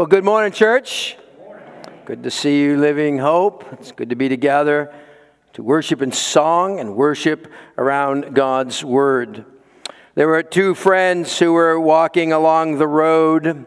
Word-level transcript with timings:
Well, 0.00 0.06
good 0.06 0.24
morning, 0.24 0.50
church. 0.50 1.18
Good 2.06 2.22
to 2.22 2.30
see 2.30 2.62
you 2.62 2.78
living 2.78 3.18
hope. 3.18 3.70
It's 3.72 3.92
good 3.92 4.08
to 4.08 4.16
be 4.16 4.30
together 4.30 4.94
to 5.52 5.62
worship 5.62 6.00
in 6.00 6.10
song 6.10 6.80
and 6.80 6.96
worship 6.96 7.52
around 7.76 8.34
God's 8.34 8.82
word. 8.82 9.44
There 10.14 10.26
were 10.26 10.42
two 10.42 10.74
friends 10.74 11.38
who 11.38 11.52
were 11.52 11.78
walking 11.78 12.32
along 12.32 12.78
the 12.78 12.88
road 12.88 13.66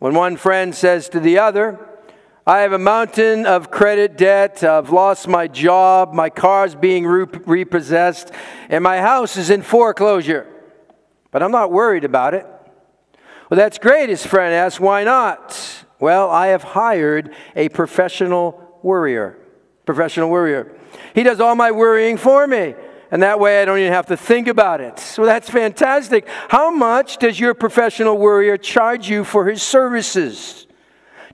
when 0.00 0.14
one 0.14 0.36
friend 0.36 0.74
says 0.74 1.08
to 1.10 1.20
the 1.20 1.38
other, 1.38 1.78
I 2.44 2.62
have 2.62 2.72
a 2.72 2.78
mountain 2.78 3.46
of 3.46 3.70
credit 3.70 4.16
debt. 4.18 4.64
I've 4.64 4.90
lost 4.90 5.28
my 5.28 5.46
job. 5.46 6.12
My 6.12 6.28
car's 6.28 6.74
being 6.74 7.06
repossessed. 7.06 8.32
And 8.68 8.82
my 8.82 8.98
house 8.98 9.36
is 9.36 9.48
in 9.48 9.62
foreclosure. 9.62 10.48
But 11.30 11.44
I'm 11.44 11.52
not 11.52 11.70
worried 11.70 12.02
about 12.02 12.34
it. 12.34 12.48
Well, 13.50 13.56
that's 13.56 13.78
great, 13.78 14.08
his 14.08 14.24
friend 14.24 14.54
asked. 14.54 14.78
Why 14.78 15.02
not? 15.02 15.84
Well, 15.98 16.30
I 16.30 16.48
have 16.48 16.62
hired 16.62 17.34
a 17.56 17.68
professional 17.68 18.78
worrier. 18.82 19.36
Professional 19.84 20.30
worrier. 20.30 20.72
He 21.16 21.24
does 21.24 21.40
all 21.40 21.56
my 21.56 21.72
worrying 21.72 22.16
for 22.16 22.46
me. 22.46 22.74
And 23.10 23.24
that 23.24 23.40
way 23.40 23.60
I 23.60 23.64
don't 23.64 23.78
even 23.78 23.92
have 23.92 24.06
to 24.06 24.16
think 24.16 24.46
about 24.46 24.80
it. 24.80 25.00
So 25.00 25.24
that's 25.24 25.50
fantastic. 25.50 26.28
How 26.48 26.70
much 26.70 27.18
does 27.18 27.40
your 27.40 27.54
professional 27.54 28.16
worrier 28.16 28.56
charge 28.56 29.10
you 29.10 29.24
for 29.24 29.46
his 29.46 29.64
services? 29.64 30.68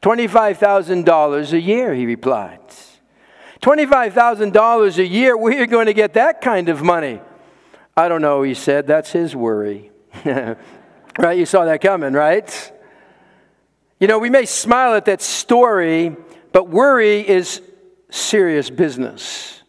$25,000 0.00 1.52
a 1.52 1.60
year, 1.60 1.94
he 1.94 2.06
replied. 2.06 2.60
$25,000 3.60 4.98
a 4.98 5.06
year, 5.06 5.36
where 5.36 5.54
are 5.54 5.60
you 5.60 5.66
going 5.66 5.86
to 5.86 5.92
get 5.92 6.14
that 6.14 6.40
kind 6.40 6.70
of 6.70 6.82
money? 6.82 7.20
I 7.94 8.08
don't 8.08 8.22
know, 8.22 8.42
he 8.42 8.54
said. 8.54 8.86
That's 8.86 9.12
his 9.12 9.36
worry. 9.36 9.90
right? 11.18 11.38
You 11.38 11.46
saw 11.46 11.64
that 11.64 11.80
coming, 11.80 12.12
right? 12.12 12.72
You 14.00 14.08
know, 14.08 14.18
we 14.18 14.30
may 14.30 14.44
smile 14.44 14.94
at 14.94 15.06
that 15.06 15.22
story, 15.22 16.14
but 16.52 16.68
worry 16.68 17.26
is 17.26 17.62
serious 18.10 18.70
business. 18.70 19.62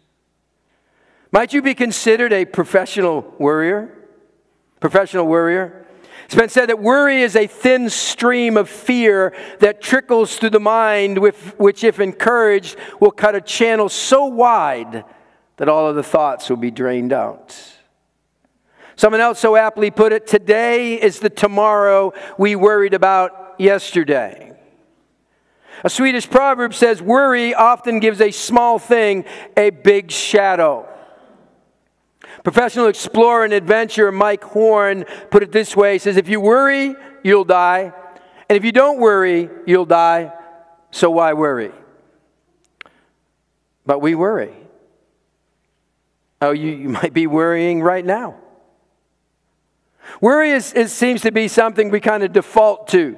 Might 1.31 1.53
you 1.53 1.61
be 1.61 1.75
considered 1.75 2.33
a 2.33 2.45
professional 2.45 3.33
worrier? 3.37 3.93
Professional 4.79 5.27
worrier? 5.27 5.85
It's 6.25 6.35
been 6.35 6.49
said 6.49 6.67
that 6.67 6.79
worry 6.79 7.21
is 7.21 7.37
a 7.37 7.47
thin 7.47 7.89
stream 7.89 8.57
of 8.57 8.69
fear 8.69 9.33
that 9.59 9.81
trickles 9.81 10.35
through 10.35 10.49
the 10.49 10.59
mind, 10.59 11.19
which, 11.19 11.85
if 11.85 12.01
encouraged, 12.01 12.75
will 12.99 13.11
cut 13.11 13.33
a 13.35 13.39
channel 13.41 13.87
so 13.87 14.25
wide 14.25 15.05
that 15.55 15.69
all 15.69 15.87
of 15.87 15.95
the 15.95 16.03
thoughts 16.03 16.49
will 16.49 16.57
be 16.57 16.69
drained 16.69 17.13
out. 17.13 17.76
Someone 18.97 19.21
else 19.21 19.39
so 19.39 19.55
aptly 19.55 19.91
put 19.91 20.11
it 20.11 20.25
today 20.25 20.99
is 20.99 21.19
the 21.19 21.29
tomorrow 21.29 22.13
we 22.39 22.55
worried 22.55 22.95
about 22.95 23.55
yesterday. 23.59 24.57
A 25.83 25.89
Swedish 25.89 26.27
proverb 26.27 26.73
says, 26.73 26.99
Worry 26.99 27.53
often 27.53 27.99
gives 27.99 28.19
a 28.19 28.31
small 28.31 28.79
thing 28.79 29.25
a 29.55 29.69
big 29.69 30.09
shadow. 30.09 30.89
Professional 32.43 32.87
explorer 32.87 33.43
and 33.43 33.53
adventurer 33.53 34.11
Mike 34.11 34.43
Horn 34.43 35.05
put 35.29 35.43
it 35.43 35.51
this 35.51 35.75
way 35.75 35.93
He 35.93 35.99
says, 35.99 36.17
If 36.17 36.27
you 36.27 36.41
worry, 36.41 36.95
you'll 37.23 37.45
die. 37.45 37.93
And 38.49 38.57
if 38.57 38.65
you 38.65 38.71
don't 38.71 38.99
worry, 38.99 39.47
you'll 39.67 39.85
die. 39.85 40.33
So 40.89 41.11
why 41.11 41.33
worry? 41.33 41.71
But 43.85 43.99
we 43.99 44.15
worry. 44.15 44.55
Oh, 46.41 46.51
you, 46.51 46.71
you 46.71 46.89
might 46.89 47.13
be 47.13 47.27
worrying 47.27 47.83
right 47.83 48.03
now. 48.03 48.37
Worry 50.21 50.51
is, 50.51 50.73
it 50.73 50.89
seems 50.89 51.21
to 51.21 51.31
be 51.31 51.47
something 51.47 51.89
we 51.89 51.99
kind 51.99 52.23
of 52.23 52.33
default 52.33 52.87
to. 52.89 53.17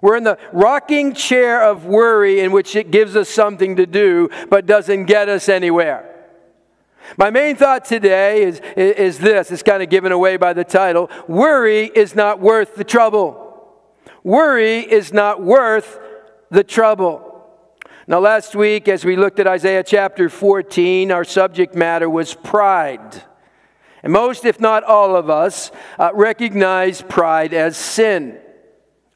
We're 0.00 0.16
in 0.16 0.24
the 0.24 0.38
rocking 0.52 1.14
chair 1.14 1.62
of 1.62 1.86
worry 1.86 2.40
in 2.40 2.52
which 2.52 2.76
it 2.76 2.90
gives 2.90 3.16
us 3.16 3.28
something 3.28 3.76
to 3.76 3.86
do 3.86 4.28
but 4.50 4.66
doesn't 4.66 5.06
get 5.06 5.28
us 5.28 5.48
anywhere. 5.48 6.10
My 7.16 7.30
main 7.30 7.56
thought 7.56 7.84
today 7.84 8.42
is, 8.42 8.60
is 8.76 9.18
this 9.18 9.50
it's 9.50 9.62
kind 9.62 9.82
of 9.82 9.88
given 9.88 10.12
away 10.12 10.36
by 10.36 10.52
the 10.52 10.64
title 10.64 11.10
Worry 11.26 11.90
is 11.94 12.14
not 12.14 12.40
worth 12.40 12.74
the 12.74 12.84
trouble. 12.84 13.40
Worry 14.22 14.80
is 14.80 15.12
not 15.12 15.42
worth 15.42 15.98
the 16.50 16.64
trouble. 16.64 17.30
Now, 18.06 18.20
last 18.20 18.54
week, 18.54 18.88
as 18.88 19.04
we 19.04 19.16
looked 19.16 19.38
at 19.38 19.46
Isaiah 19.46 19.82
chapter 19.82 20.28
14, 20.28 21.10
our 21.10 21.24
subject 21.24 21.74
matter 21.74 22.10
was 22.10 22.34
pride. 22.34 23.22
And 24.04 24.12
most, 24.12 24.44
if 24.44 24.60
not 24.60 24.84
all 24.84 25.16
of 25.16 25.30
us, 25.30 25.72
uh, 25.98 26.10
recognize 26.12 27.00
pride 27.00 27.54
as 27.54 27.74
sin. 27.74 28.38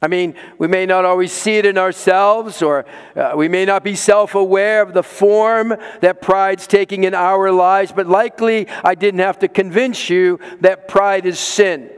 I 0.01 0.07
mean, 0.07 0.33
we 0.57 0.67
may 0.67 0.87
not 0.87 1.05
always 1.05 1.31
see 1.31 1.57
it 1.57 1.65
in 1.67 1.77
ourselves, 1.77 2.63
or 2.63 2.85
uh, 3.15 3.33
we 3.35 3.47
may 3.47 3.65
not 3.65 3.83
be 3.83 3.93
self 3.93 4.33
aware 4.33 4.81
of 4.81 4.93
the 4.93 5.03
form 5.03 5.75
that 6.01 6.23
pride's 6.23 6.65
taking 6.65 7.03
in 7.03 7.13
our 7.13 7.51
lives, 7.51 7.91
but 7.91 8.07
likely 8.07 8.67
I 8.83 8.95
didn't 8.95 9.19
have 9.19 9.37
to 9.39 9.47
convince 9.47 10.09
you 10.09 10.39
that 10.61 10.87
pride 10.87 11.27
is 11.27 11.37
sin. 11.37 11.91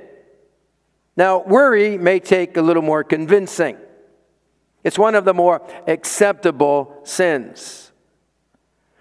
Now, 1.16 1.44
worry 1.44 1.98
may 1.98 2.20
take 2.20 2.58
a 2.58 2.62
little 2.62 2.84
more 2.84 3.06
convincing. 3.06 3.78
It's 4.84 5.00
one 5.00 5.16
of 5.16 5.24
the 5.24 5.34
more 5.34 5.66
acceptable 5.88 7.00
sins. 7.04 7.92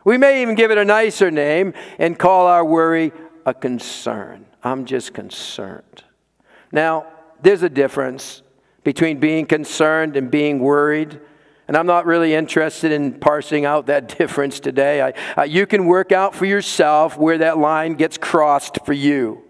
We 0.05 0.17
may 0.17 0.43
even 0.43 0.55
give 0.55 0.71
it 0.71 0.79
a 0.79 0.85
nicer 0.85 1.31
name 1.31 1.75
and 1.99 2.19
call 2.19 2.47
our 2.47 2.65
worry 2.65 3.13
a 3.47 3.55
concern. 3.55 4.47
I'm 4.63 4.85
just 4.85 5.15
concerned. 5.15 6.05
Now, 6.73 7.07
there's 7.43 7.63
a 7.63 7.69
difference 7.69 8.43
between 8.85 9.19
being 9.19 9.47
concerned 9.47 10.17
and 10.17 10.31
being 10.31 10.59
worried. 10.59 11.21
And 11.69 11.77
I'm 11.77 11.87
not 11.87 12.07
really 12.07 12.35
interested 12.35 12.93
in 12.93 13.15
parsing 13.15 13.65
out 13.65 13.87
that 13.87 14.09
difference 14.19 14.61
today. 14.61 15.03
I, 15.03 15.13
uh, 15.41 15.43
you 15.45 15.67
can 15.67 15.87
work 15.87 16.13
out 16.13 16.35
for 16.35 16.45
yourself 16.45 17.17
where 17.17 17.39
that 17.39 17.59
line 17.59 17.95
gets 17.95 18.19
crossed 18.19 18.85
for 18.85 18.93
you. 18.93 19.43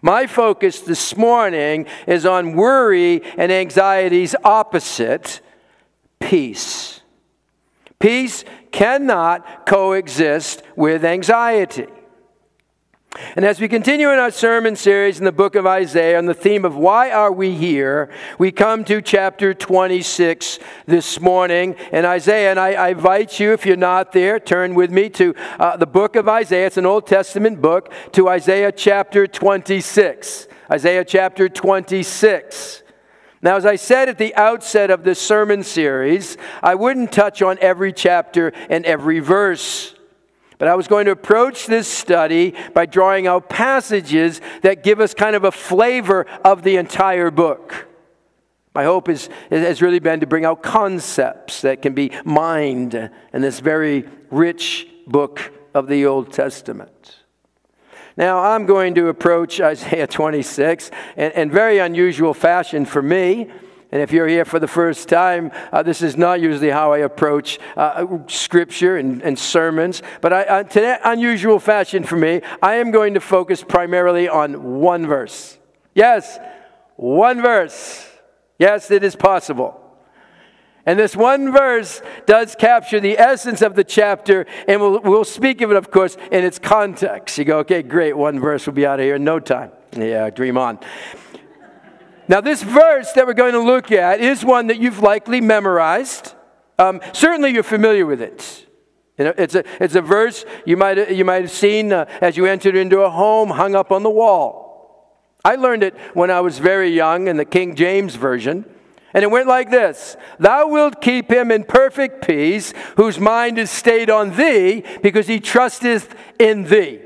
My 0.00 0.26
focus 0.26 0.80
this 0.80 1.16
morning 1.16 1.86
is 2.06 2.26
on 2.26 2.52
worry 2.52 3.22
and 3.38 3.50
anxiety's 3.50 4.36
opposite 4.44 5.40
peace. 6.20 7.00
Peace 7.98 8.44
cannot 8.70 9.66
coexist 9.66 10.62
with 10.76 11.04
anxiety. 11.04 11.86
And 13.36 13.44
as 13.44 13.60
we 13.60 13.68
continue 13.68 14.10
in 14.10 14.18
our 14.18 14.30
sermon 14.30 14.74
series 14.74 15.18
in 15.18 15.24
the 15.24 15.32
book 15.32 15.54
of 15.54 15.66
Isaiah 15.66 16.18
on 16.18 16.26
the 16.26 16.34
theme 16.34 16.64
of 16.64 16.74
why 16.74 17.10
are 17.10 17.32
we 17.32 17.54
here, 17.54 18.10
we 18.38 18.50
come 18.50 18.84
to 18.84 19.00
chapter 19.00 19.54
26 19.54 20.58
this 20.86 21.20
morning 21.20 21.76
in 21.92 22.04
Isaiah. 22.04 22.50
And 22.50 22.58
I, 22.58 22.72
I 22.72 22.88
invite 22.88 23.38
you, 23.38 23.52
if 23.52 23.64
you're 23.64 23.76
not 23.76 24.12
there, 24.12 24.40
turn 24.40 24.74
with 24.74 24.90
me 24.90 25.08
to 25.10 25.34
uh, 25.60 25.76
the 25.76 25.86
book 25.86 26.16
of 26.16 26.28
Isaiah. 26.28 26.66
It's 26.66 26.76
an 26.76 26.86
Old 26.86 27.06
Testament 27.06 27.60
book, 27.60 27.92
to 28.12 28.28
Isaiah 28.28 28.72
chapter 28.72 29.26
26. 29.26 30.48
Isaiah 30.70 31.04
chapter 31.04 31.48
26. 31.48 32.82
Now, 33.42 33.56
as 33.56 33.66
I 33.66 33.76
said 33.76 34.08
at 34.08 34.18
the 34.18 34.34
outset 34.34 34.90
of 34.90 35.04
this 35.04 35.20
sermon 35.20 35.62
series, 35.62 36.36
I 36.62 36.74
wouldn't 36.74 37.12
touch 37.12 37.42
on 37.42 37.58
every 37.60 37.92
chapter 37.92 38.52
and 38.70 38.84
every 38.86 39.20
verse. 39.20 39.93
But 40.58 40.68
I 40.68 40.74
was 40.74 40.86
going 40.86 41.06
to 41.06 41.10
approach 41.10 41.66
this 41.66 41.88
study 41.88 42.54
by 42.72 42.86
drawing 42.86 43.26
out 43.26 43.48
passages 43.48 44.40
that 44.62 44.82
give 44.82 45.00
us 45.00 45.14
kind 45.14 45.34
of 45.34 45.44
a 45.44 45.52
flavor 45.52 46.26
of 46.44 46.62
the 46.62 46.76
entire 46.76 47.30
book. 47.30 47.88
My 48.74 48.84
hope 48.84 49.08
is, 49.08 49.28
has 49.50 49.80
really 49.80 50.00
been 50.00 50.20
to 50.20 50.26
bring 50.26 50.44
out 50.44 50.62
concepts 50.62 51.60
that 51.62 51.82
can 51.82 51.94
be 51.94 52.10
mined 52.24 52.94
in 53.32 53.42
this 53.42 53.60
very 53.60 54.04
rich 54.30 54.88
book 55.06 55.52
of 55.74 55.86
the 55.86 56.06
Old 56.06 56.32
Testament. 56.32 57.18
Now, 58.16 58.38
I'm 58.38 58.64
going 58.64 58.94
to 58.94 59.08
approach 59.08 59.60
Isaiah 59.60 60.06
26 60.06 60.90
in, 61.16 61.32
in 61.32 61.50
very 61.50 61.78
unusual 61.78 62.32
fashion 62.32 62.84
for 62.84 63.02
me. 63.02 63.50
And 63.94 64.02
if 64.02 64.10
you're 64.10 64.26
here 64.26 64.44
for 64.44 64.58
the 64.58 64.66
first 64.66 65.08
time, 65.08 65.52
uh, 65.72 65.84
this 65.84 66.02
is 66.02 66.16
not 66.16 66.40
usually 66.40 66.70
how 66.70 66.92
I 66.92 66.98
approach 66.98 67.60
uh, 67.76 68.18
scripture 68.26 68.96
and, 68.96 69.22
and, 69.22 69.38
sermons. 69.38 70.02
But 70.20 70.32
I, 70.32 70.42
uh, 70.42 70.62
today, 70.64 70.98
unusual 71.04 71.60
fashion 71.60 72.02
for 72.02 72.16
me, 72.16 72.40
I 72.60 72.74
am 72.74 72.90
going 72.90 73.14
to 73.14 73.20
focus 73.20 73.62
primarily 73.62 74.28
on 74.28 74.80
one 74.80 75.06
verse. 75.06 75.58
Yes, 75.94 76.40
one 76.96 77.40
verse. 77.40 78.04
Yes, 78.58 78.90
it 78.90 79.04
is 79.04 79.14
possible. 79.14 79.80
And 80.84 80.98
this 80.98 81.14
one 81.14 81.52
verse 81.52 82.02
does 82.26 82.56
capture 82.56 82.98
the 82.98 83.16
essence 83.16 83.62
of 83.62 83.76
the 83.76 83.84
chapter, 83.84 84.44
and 84.66 84.80
we'll, 84.80 85.02
we'll 85.02 85.24
speak 85.24 85.60
of 85.60 85.70
it, 85.70 85.76
of 85.76 85.92
course, 85.92 86.16
in 86.32 86.42
its 86.42 86.58
context. 86.58 87.38
You 87.38 87.44
go, 87.44 87.58
okay, 87.60 87.84
great, 87.84 88.16
one 88.16 88.40
verse, 88.40 88.66
we'll 88.66 88.74
be 88.74 88.86
out 88.86 88.98
of 88.98 89.04
here 89.04 89.14
in 89.14 89.22
no 89.22 89.38
time. 89.38 89.70
Yeah, 89.96 90.30
dream 90.30 90.58
on. 90.58 90.80
Now, 92.26 92.40
this 92.40 92.62
verse 92.62 93.12
that 93.12 93.26
we're 93.26 93.34
going 93.34 93.52
to 93.52 93.60
look 93.60 93.92
at 93.92 94.20
is 94.20 94.44
one 94.44 94.68
that 94.68 94.78
you've 94.78 95.00
likely 95.00 95.40
memorized. 95.40 96.34
Um, 96.78 97.00
certainly, 97.12 97.50
you're 97.50 97.62
familiar 97.62 98.06
with 98.06 98.22
it. 98.22 98.66
You 99.18 99.26
know, 99.26 99.34
it's, 99.36 99.54
a, 99.54 99.64
it's 99.82 99.94
a 99.94 100.00
verse 100.00 100.44
you 100.64 100.76
might, 100.76 101.10
you 101.10 101.24
might 101.24 101.42
have 101.42 101.50
seen 101.50 101.92
uh, 101.92 102.06
as 102.20 102.36
you 102.36 102.46
entered 102.46 102.74
into 102.74 103.02
a 103.02 103.10
home 103.10 103.50
hung 103.50 103.74
up 103.74 103.92
on 103.92 104.02
the 104.02 104.10
wall. 104.10 104.64
I 105.44 105.56
learned 105.56 105.82
it 105.82 105.94
when 106.14 106.30
I 106.30 106.40
was 106.40 106.58
very 106.58 106.88
young 106.88 107.28
in 107.28 107.36
the 107.36 107.44
King 107.44 107.76
James 107.76 108.16
Version. 108.16 108.64
And 109.12 109.22
it 109.22 109.30
went 109.30 109.46
like 109.46 109.70
this 109.70 110.16
Thou 110.40 110.68
wilt 110.68 111.00
keep 111.00 111.30
him 111.30 111.52
in 111.52 111.64
perfect 111.64 112.26
peace, 112.26 112.72
whose 112.96 113.20
mind 113.20 113.58
is 113.58 113.70
stayed 113.70 114.10
on 114.10 114.36
thee, 114.36 114.82
because 115.02 115.28
he 115.28 115.38
trusteth 115.38 116.14
in 116.38 116.64
thee. 116.64 117.00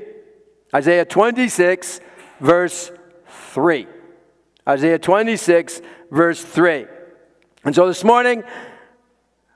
Isaiah 0.73 1.05
26, 1.05 1.99
verse 2.39 2.91
3. 3.53 3.87
Isaiah 4.69 4.99
26, 4.99 5.81
verse 6.11 6.43
3. 6.43 6.85
And 7.63 7.73
so 7.73 7.87
this 7.87 8.03
morning, 8.03 8.43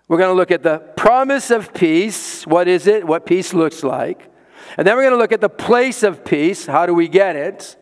we're 0.08 0.18
going 0.18 0.32
to 0.32 0.36
look 0.36 0.50
at 0.50 0.64
the 0.64 0.80
promise 0.80 1.52
of 1.52 1.72
peace. 1.72 2.48
What 2.48 2.68
is 2.68 2.88
it? 2.88 3.06
What 3.06 3.28
peace 3.28 3.54
looks 3.54 3.84
like. 3.84 4.28
And 4.76 4.88
then 4.88 4.96
we're 4.96 5.04
going 5.04 5.14
to 5.14 5.20
look 5.20 5.32
at 5.32 5.40
the 5.40 5.50
place 5.50 6.02
of 6.02 6.26
peace. 6.26 6.66
How 6.66 6.88
do 6.88 6.96
we 6.96 7.08
get 7.08 7.36
it? 7.36 7.78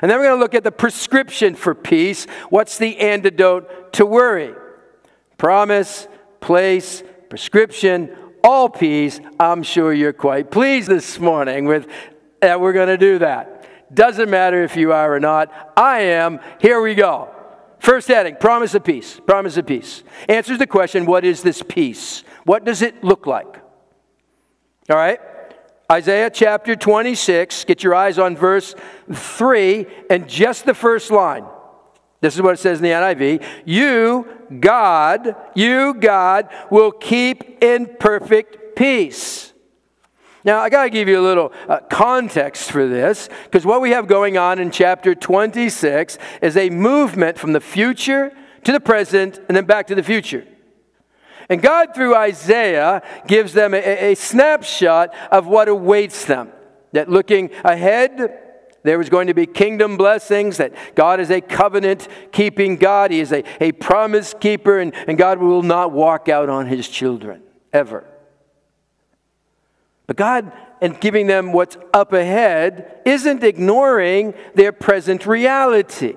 And 0.00 0.08
then 0.08 0.18
we're 0.18 0.26
going 0.26 0.38
to 0.38 0.40
look 0.40 0.54
at 0.54 0.62
the 0.62 0.70
prescription 0.70 1.56
for 1.56 1.74
peace. 1.74 2.26
What's 2.48 2.78
the 2.78 2.96
antidote 2.98 3.92
to 3.94 4.06
worry? 4.06 4.54
Promise, 5.36 6.06
place, 6.38 7.02
prescription, 7.28 8.16
all 8.44 8.68
peace. 8.68 9.18
I'm 9.40 9.64
sure 9.64 9.92
you're 9.92 10.12
quite 10.12 10.52
pleased 10.52 10.88
this 10.88 11.18
morning 11.18 11.64
with 11.64 11.88
that 12.40 12.60
we're 12.60 12.72
going 12.72 12.86
to 12.86 12.96
do 12.96 13.18
that. 13.18 13.57
Doesn't 13.92 14.30
matter 14.30 14.62
if 14.62 14.76
you 14.76 14.92
are 14.92 15.14
or 15.14 15.20
not. 15.20 15.72
I 15.76 16.00
am. 16.00 16.40
Here 16.60 16.80
we 16.80 16.94
go. 16.94 17.34
First 17.78 18.08
heading 18.08 18.36
promise 18.36 18.74
of 18.74 18.84
peace. 18.84 19.20
Promise 19.26 19.56
of 19.56 19.66
peace. 19.66 20.02
Answers 20.28 20.58
the 20.58 20.66
question 20.66 21.06
what 21.06 21.24
is 21.24 21.42
this 21.42 21.62
peace? 21.62 22.22
What 22.44 22.64
does 22.64 22.82
it 22.82 23.02
look 23.02 23.26
like? 23.26 23.56
All 24.90 24.96
right? 24.96 25.20
Isaiah 25.90 26.30
chapter 26.30 26.76
26. 26.76 27.64
Get 27.64 27.82
your 27.82 27.94
eyes 27.94 28.18
on 28.18 28.36
verse 28.36 28.74
3 29.12 29.86
and 30.10 30.28
just 30.28 30.66
the 30.66 30.74
first 30.74 31.10
line. 31.10 31.44
This 32.20 32.34
is 32.34 32.42
what 32.42 32.54
it 32.54 32.58
says 32.58 32.78
in 32.78 32.84
the 32.84 32.90
NIV. 32.90 33.44
You, 33.64 34.26
God, 34.60 35.36
you, 35.54 35.94
God, 35.94 36.48
will 36.70 36.90
keep 36.90 37.62
in 37.62 37.96
perfect 37.98 38.76
peace. 38.76 39.52
Now, 40.48 40.60
I 40.60 40.70
got 40.70 40.84
to 40.84 40.88
give 40.90 41.08
you 41.08 41.20
a 41.20 41.20
little 41.20 41.52
uh, 41.68 41.80
context 41.90 42.72
for 42.72 42.88
this, 42.88 43.28
because 43.44 43.66
what 43.66 43.82
we 43.82 43.90
have 43.90 44.06
going 44.06 44.38
on 44.38 44.58
in 44.58 44.70
chapter 44.70 45.14
26 45.14 46.16
is 46.40 46.56
a 46.56 46.70
movement 46.70 47.36
from 47.36 47.52
the 47.52 47.60
future 47.60 48.32
to 48.64 48.72
the 48.72 48.80
present 48.80 49.36
and 49.46 49.54
then 49.54 49.66
back 49.66 49.88
to 49.88 49.94
the 49.94 50.02
future. 50.02 50.46
And 51.50 51.60
God, 51.60 51.94
through 51.94 52.16
Isaiah, 52.16 53.02
gives 53.26 53.52
them 53.52 53.74
a, 53.74 54.12
a 54.12 54.14
snapshot 54.14 55.14
of 55.30 55.46
what 55.46 55.68
awaits 55.68 56.24
them. 56.24 56.50
That 56.92 57.10
looking 57.10 57.50
ahead, 57.62 58.40
there 58.84 58.96
was 58.96 59.10
going 59.10 59.26
to 59.26 59.34
be 59.34 59.44
kingdom 59.44 59.98
blessings, 59.98 60.56
that 60.56 60.72
God 60.94 61.20
is 61.20 61.30
a 61.30 61.42
covenant 61.42 62.08
keeping 62.32 62.76
God. 62.76 63.10
He 63.10 63.20
is 63.20 63.32
a, 63.32 63.44
a 63.62 63.72
promise 63.72 64.34
keeper, 64.40 64.78
and, 64.78 64.94
and 65.08 65.18
God 65.18 65.40
will 65.40 65.62
not 65.62 65.92
walk 65.92 66.30
out 66.30 66.48
on 66.48 66.68
his 66.68 66.88
children, 66.88 67.42
ever. 67.70 68.06
But 70.08 70.16
God, 70.16 70.50
in 70.80 70.94
giving 70.94 71.28
them 71.28 71.52
what's 71.52 71.76
up 71.92 72.12
ahead, 72.12 73.00
isn't 73.04 73.44
ignoring 73.44 74.34
their 74.54 74.72
present 74.72 75.26
reality. 75.26 76.16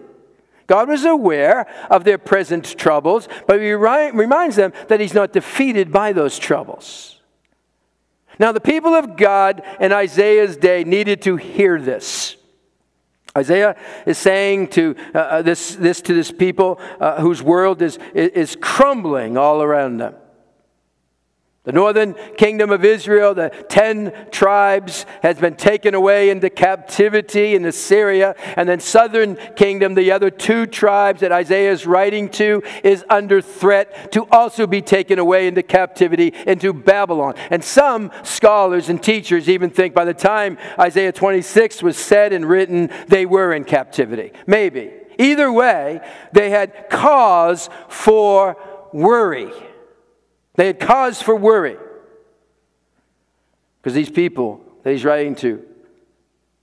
God 0.65 0.87
was 0.87 1.03
aware 1.03 1.67
of 1.91 2.05
their 2.05 2.17
present 2.17 2.77
troubles, 2.77 3.27
but 3.45 3.59
he 3.59 3.73
reminds 3.73 4.55
them 4.55 4.71
that 4.87 5.01
He's 5.01 5.13
not 5.13 5.33
defeated 5.33 5.91
by 5.91 6.13
those 6.13 6.39
troubles. 6.39 7.19
Now, 8.39 8.53
the 8.53 8.61
people 8.61 8.95
of 8.95 9.17
God 9.17 9.61
in 9.81 9.91
Isaiah's 9.91 10.55
day 10.55 10.85
needed 10.85 11.21
to 11.23 11.35
hear 11.35 11.79
this. 11.79 12.37
Isaiah 13.37 13.75
is 14.05 14.17
saying 14.17 14.69
to 14.69 14.95
uh, 15.13 15.17
uh 15.17 15.41
this, 15.41 15.75
this 15.75 16.01
to 16.01 16.13
this 16.13 16.31
people 16.31 16.79
uh, 16.99 17.21
whose 17.21 17.43
world 17.43 17.81
is, 17.81 17.99
is 18.13 18.57
crumbling 18.59 19.37
all 19.37 19.61
around 19.61 19.97
them. 19.97 20.15
The 21.63 21.71
northern 21.71 22.15
kingdom 22.37 22.71
of 22.71 22.83
Israel, 22.83 23.35
the 23.35 23.49
ten 23.69 24.29
tribes, 24.31 25.05
has 25.21 25.37
been 25.37 25.53
taken 25.53 25.93
away 25.93 26.31
into 26.31 26.49
captivity 26.49 27.53
in 27.53 27.65
Assyria. 27.65 28.33
And 28.57 28.67
then 28.67 28.79
southern 28.79 29.35
kingdom, 29.55 29.93
the 29.93 30.11
other 30.11 30.31
two 30.31 30.65
tribes 30.65 31.21
that 31.21 31.31
Isaiah 31.31 31.71
is 31.71 31.85
writing 31.85 32.29
to, 32.29 32.63
is 32.83 33.05
under 33.11 33.41
threat 33.41 34.11
to 34.13 34.25
also 34.31 34.65
be 34.65 34.81
taken 34.81 35.19
away 35.19 35.45
into 35.45 35.61
captivity 35.61 36.33
into 36.47 36.73
Babylon. 36.73 37.35
And 37.51 37.63
some 37.63 38.11
scholars 38.23 38.89
and 38.89 39.01
teachers 39.01 39.47
even 39.47 39.69
think 39.69 39.93
by 39.93 40.05
the 40.05 40.15
time 40.15 40.57
Isaiah 40.79 41.11
26 41.11 41.83
was 41.83 41.95
said 41.95 42.33
and 42.33 42.43
written, 42.43 42.89
they 43.07 43.27
were 43.27 43.53
in 43.53 43.65
captivity. 43.65 44.31
Maybe. 44.47 44.93
Either 45.19 45.51
way, 45.51 46.01
they 46.31 46.49
had 46.49 46.89
cause 46.89 47.69
for 47.87 48.57
worry. 48.91 49.51
They 50.55 50.67
had 50.67 50.79
cause 50.79 51.21
for 51.21 51.35
worry. 51.35 51.77
Because 53.81 53.93
these 53.93 54.09
people 54.09 54.61
that 54.83 54.91
he's 54.91 55.05
writing 55.05 55.35
to 55.35 55.65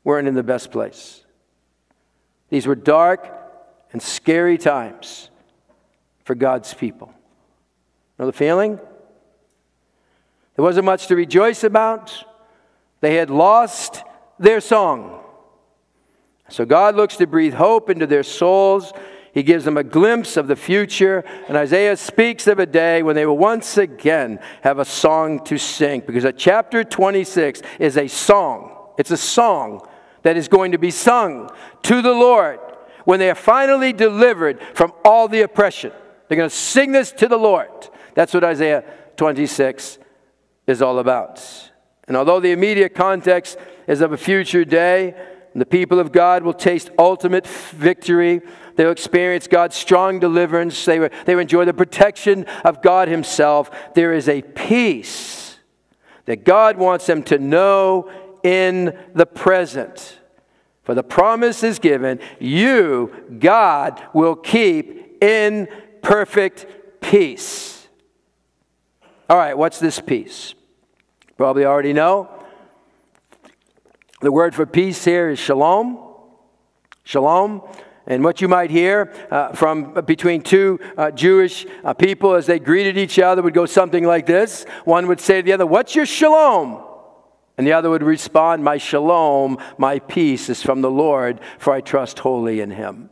weren't 0.05 0.29
in 0.29 0.35
the 0.35 0.43
best 0.43 0.71
place. 0.71 1.25
These 2.49 2.67
were 2.67 2.75
dark 2.75 3.29
and 3.93 4.01
scary 4.03 4.59
times 4.59 5.31
for 6.25 6.35
God's 6.35 6.73
people. 6.75 7.13
Know 8.19 8.27
the 8.27 8.33
feeling? 8.33 8.77
There 10.57 10.65
wasn't 10.65 10.87
much 10.87 11.07
to 11.09 11.17
rejoice 11.17 11.63
about. 11.65 12.25
They 13.01 13.15
had 13.15 13.31
lost 13.31 14.03
their 14.39 14.61
song. 14.61 15.21
So 16.49 16.65
God 16.65 16.97
looks 16.97 17.17
to 17.17 17.27
breathe 17.27 17.55
hope 17.55 17.91
into 17.91 18.07
their 18.07 18.23
souls 18.23 18.93
he 19.33 19.43
gives 19.43 19.65
them 19.65 19.77
a 19.77 19.85
glimpse 19.85 20.37
of 20.37 20.47
the 20.47 20.57
future, 20.57 21.25
and 21.49 21.57
Isaiah 21.57 21.97
speaks 21.97 22.47
of 22.47 22.59
a 22.59 22.67
day 22.67 23.03
when 23.03 23.15
they 23.15 23.27
will 23.27 23.39
once 23.39 23.77
again 23.77 24.41
have 24.63 24.79
a 24.79 24.85
song 24.85 25.45
to 25.45 25.59
sing. 25.59 26.03
Because 26.07 26.25
chapter 26.37 26.83
26 26.85 27.63
is 27.79 27.97
a 27.97 28.09
song. 28.09 28.75
It's 28.99 29.11
a 29.11 29.17
song 29.17 29.87
that 30.23 30.37
is 30.37 30.49
going 30.49 30.73
to 30.73 30.79
be 30.79 30.91
sung 30.91 31.51
to 31.83 32.03
the 32.03 32.13
Lord 32.13 32.59
when 33.05 33.19
they 33.19 33.31
are 33.31 33.35
finally 33.35 33.93
delivered 33.93 34.61
from 34.75 34.93
all 35.05 35.29
the 35.29 35.43
oppression. 35.43 35.93
They're 36.29 36.37
going 36.37 36.51
to 36.51 36.55
sing 36.55 36.93
this 36.93 37.13
to 37.13 37.29
the 37.29 37.39
Lord. 37.39 37.71
That's 38.15 38.35
what 38.35 38.45
Isaiah 38.45 38.85
26 39.17 39.99
is 40.67 40.83
all 40.83 40.99
about. 40.99 41.43
And 42.07 42.17
although 42.17 42.41
the 42.41 42.53
immediate 42.53 42.95
context 42.95 43.59
is 43.87 44.01
of 44.01 44.13
a 44.13 44.17
future 44.17 44.65
day, 44.65 45.15
the 45.55 45.67
people 45.67 45.99
of 45.99 46.13
God 46.13 46.43
will 46.43 46.55
taste 46.55 46.91
ultimate 46.99 47.47
victory 47.47 48.43
They'll 48.79 48.93
experience 48.93 49.49
God's 49.49 49.75
strong 49.75 50.21
deliverance. 50.21 50.85
They 50.85 51.01
will, 51.01 51.09
they 51.25 51.33
enjoy 51.33 51.65
the 51.65 51.75
protection 51.75 52.45
of 52.65 52.81
God 52.81 53.09
Himself. 53.09 53.73
There 53.97 54.13
is 54.13 54.29
a 54.29 54.41
peace 54.41 55.59
that 56.27 56.45
God 56.45 56.79
wants 56.79 57.05
them 57.05 57.25
to 57.25 57.41
know 57.41 58.09
in 58.45 58.97
the 59.15 59.27
present. 59.27 60.21
For 60.85 60.95
the 60.95 61.03
promise 61.03 61.65
is 61.65 61.81
given, 61.81 62.21
you, 62.39 63.13
God, 63.41 64.01
will 64.15 64.37
keep 64.37 65.21
in 65.25 65.67
perfect 66.01 67.01
peace. 67.01 67.89
All 69.29 69.37
right, 69.37 69.59
what's 69.59 69.81
this 69.81 69.99
peace? 69.99 70.55
Probably 71.37 71.65
already 71.65 71.93
know. 71.93 72.31
The 74.21 74.31
word 74.31 74.55
for 74.55 74.67
peace 74.67 75.05
here 75.05 75.31
is 75.31 75.41
shalom. 75.41 75.99
Shalom. 77.03 77.63
And 78.09 78.25
what 78.25 78.41
you 78.41 78.49
might 78.49 78.71
hear 78.71 79.13
uh, 79.31 79.53
from 79.53 79.93
between 80.07 80.41
two 80.41 80.81
uh, 80.97 81.11
Jewish 81.11 81.67
uh, 81.85 81.93
people 81.93 82.35
as 82.35 82.47
they 82.47 82.59
greeted 82.59 82.97
each 82.97 83.19
other 83.19 83.43
would 83.43 83.53
go 83.53 83.67
something 83.67 84.03
like 84.03 84.25
this. 84.25 84.65
One 84.87 85.07
would 85.09 85.21
say 85.21 85.43
to 85.43 85.43
the 85.45 85.53
other, 85.53 85.67
What's 85.67 85.95
your 85.95 86.07
shalom? 86.07 86.83
And 87.59 87.67
the 87.67 87.75
other 87.75 87.91
would 87.91 88.03
respond, 88.03 88.65
My 88.65 88.79
shalom, 88.79 89.59
my 89.77 89.99
peace 89.99 90.49
is 90.49 90.63
from 90.63 90.81
the 90.81 90.91
Lord, 90.91 91.39
for 91.59 91.75
I 91.75 91.83
trust 91.83 92.21
wholly 92.21 92.61
in 92.61 92.71
him. 92.71 93.11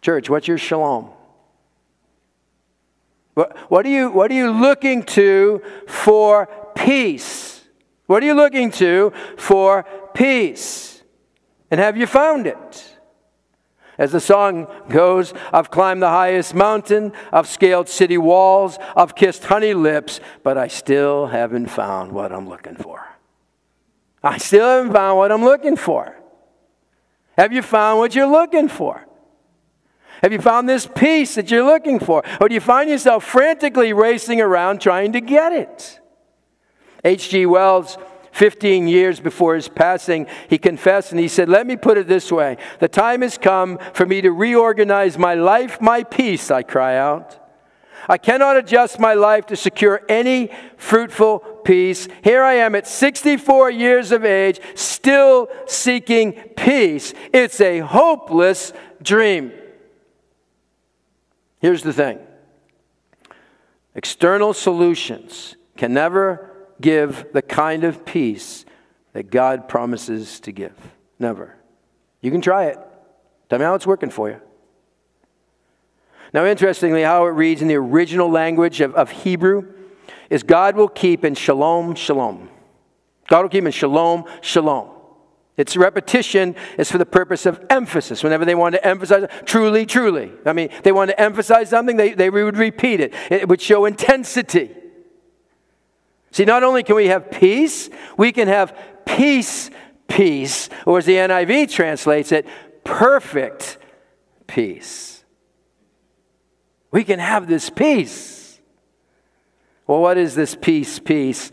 Church, 0.00 0.30
what's 0.30 0.48
your 0.48 0.58
shalom? 0.58 1.10
What, 3.34 3.58
what, 3.70 3.84
are 3.84 3.90
you, 3.90 4.10
what 4.10 4.30
are 4.30 4.34
you 4.34 4.50
looking 4.50 5.02
to 5.02 5.60
for 5.86 6.48
peace? 6.74 7.62
What 8.06 8.22
are 8.22 8.26
you 8.26 8.34
looking 8.34 8.70
to 8.72 9.12
for 9.36 9.84
peace? 10.14 10.97
And 11.70 11.80
have 11.80 11.96
you 11.96 12.06
found 12.06 12.46
it? 12.46 12.98
As 13.98 14.12
the 14.12 14.20
song 14.20 14.68
goes, 14.88 15.34
I've 15.52 15.72
climbed 15.72 16.02
the 16.02 16.08
highest 16.08 16.54
mountain, 16.54 17.12
I've 17.32 17.48
scaled 17.48 17.88
city 17.88 18.16
walls, 18.16 18.78
I've 18.96 19.16
kissed 19.16 19.44
honey 19.44 19.74
lips, 19.74 20.20
but 20.44 20.56
I 20.56 20.68
still 20.68 21.26
haven't 21.26 21.66
found 21.66 22.12
what 22.12 22.30
I'm 22.30 22.48
looking 22.48 22.76
for. 22.76 23.04
I 24.22 24.38
still 24.38 24.66
haven't 24.66 24.92
found 24.92 25.18
what 25.18 25.32
I'm 25.32 25.44
looking 25.44 25.76
for. 25.76 26.16
Have 27.36 27.52
you 27.52 27.60
found 27.60 27.98
what 27.98 28.14
you're 28.14 28.26
looking 28.26 28.68
for? 28.68 29.04
Have 30.22 30.32
you 30.32 30.40
found 30.40 30.68
this 30.68 30.86
peace 30.86 31.34
that 31.34 31.50
you're 31.50 31.64
looking 31.64 31.98
for? 31.98 32.24
Or 32.40 32.48
do 32.48 32.54
you 32.54 32.60
find 32.60 32.90
yourself 32.90 33.24
frantically 33.24 33.92
racing 33.92 34.40
around 34.40 34.80
trying 34.80 35.12
to 35.12 35.20
get 35.20 35.52
it? 35.52 36.00
H.G. 37.04 37.46
Wells 37.46 37.96
15 38.38 38.86
years 38.86 39.18
before 39.18 39.56
his 39.56 39.66
passing, 39.66 40.28
he 40.48 40.58
confessed 40.58 41.10
and 41.10 41.18
he 41.18 41.26
said, 41.26 41.48
Let 41.48 41.66
me 41.66 41.76
put 41.76 41.98
it 41.98 42.06
this 42.06 42.30
way 42.30 42.56
The 42.78 42.86
time 42.86 43.22
has 43.22 43.36
come 43.36 43.78
for 43.92 44.06
me 44.06 44.20
to 44.20 44.30
reorganize 44.30 45.18
my 45.18 45.34
life, 45.34 45.80
my 45.80 46.04
peace, 46.04 46.48
I 46.48 46.62
cry 46.62 46.96
out. 46.96 47.36
I 48.08 48.16
cannot 48.16 48.56
adjust 48.56 49.00
my 49.00 49.14
life 49.14 49.46
to 49.46 49.56
secure 49.56 50.02
any 50.08 50.50
fruitful 50.76 51.40
peace. 51.64 52.06
Here 52.22 52.44
I 52.44 52.54
am 52.54 52.76
at 52.76 52.86
64 52.86 53.70
years 53.70 54.12
of 54.12 54.24
age, 54.24 54.60
still 54.76 55.48
seeking 55.66 56.34
peace. 56.56 57.12
It's 57.34 57.60
a 57.60 57.80
hopeless 57.80 58.72
dream. 59.02 59.52
Here's 61.58 61.82
the 61.82 61.92
thing 61.92 62.20
external 63.96 64.54
solutions 64.54 65.56
can 65.76 65.92
never 65.92 66.57
give 66.80 67.26
the 67.32 67.42
kind 67.42 67.84
of 67.84 68.04
peace 68.04 68.64
that 69.12 69.30
God 69.30 69.68
promises 69.68 70.40
to 70.40 70.52
give. 70.52 70.74
Never. 71.18 71.56
You 72.20 72.30
can 72.30 72.40
try 72.40 72.66
it. 72.66 72.78
Tell 73.48 73.58
me 73.58 73.64
how 73.64 73.74
it's 73.74 73.86
working 73.86 74.10
for 74.10 74.28
you. 74.28 74.40
Now, 76.32 76.44
interestingly, 76.44 77.02
how 77.02 77.26
it 77.26 77.30
reads 77.30 77.62
in 77.62 77.68
the 77.68 77.76
original 77.76 78.30
language 78.30 78.80
of, 78.80 78.94
of 78.94 79.10
Hebrew 79.10 79.72
is 80.28 80.42
God 80.42 80.76
will 80.76 80.88
keep 80.88 81.24
in 81.24 81.34
shalom, 81.34 81.94
shalom. 81.94 82.50
God 83.28 83.42
will 83.42 83.48
keep 83.48 83.64
in 83.64 83.72
shalom, 83.72 84.24
shalom. 84.42 84.90
Its 85.56 85.76
repetition 85.76 86.54
is 86.78 86.90
for 86.90 86.98
the 86.98 87.06
purpose 87.06 87.44
of 87.44 87.64
emphasis. 87.68 88.22
Whenever 88.22 88.44
they 88.44 88.54
want 88.54 88.74
to 88.74 88.86
emphasize, 88.86 89.28
truly, 89.44 89.86
truly. 89.86 90.30
I 90.46 90.52
mean, 90.52 90.68
they 90.84 90.92
want 90.92 91.10
to 91.10 91.20
emphasize 91.20 91.70
something, 91.70 91.96
they, 91.96 92.12
they 92.12 92.30
would 92.30 92.56
repeat 92.56 93.00
it. 93.00 93.12
It 93.30 93.48
would 93.48 93.60
show 93.60 93.84
intensity. 93.84 94.70
See, 96.30 96.44
not 96.44 96.62
only 96.62 96.82
can 96.82 96.96
we 96.96 97.06
have 97.08 97.30
peace, 97.30 97.88
we 98.16 98.32
can 98.32 98.48
have 98.48 98.76
peace, 99.04 99.70
peace, 100.06 100.68
or 100.86 100.98
as 100.98 101.06
the 101.06 101.14
NIV 101.14 101.70
translates 101.70 102.32
it, 102.32 102.46
perfect 102.84 103.78
peace. 104.46 105.24
We 106.90 107.04
can 107.04 107.18
have 107.18 107.46
this 107.46 107.70
peace. 107.70 108.60
Well, 109.86 110.00
what 110.00 110.18
is 110.18 110.34
this 110.34 110.54
peace, 110.54 110.98
peace, 110.98 111.50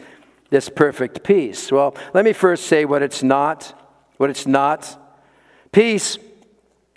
this 0.49 0.69
perfect 0.69 1.23
peace? 1.23 1.71
Well, 1.71 1.95
let 2.13 2.25
me 2.25 2.33
first 2.33 2.65
say 2.65 2.85
what 2.85 3.01
it's 3.01 3.23
not 3.23 3.73
what 4.17 4.29
it's 4.29 4.47
not. 4.47 5.01
Peace 5.71 6.17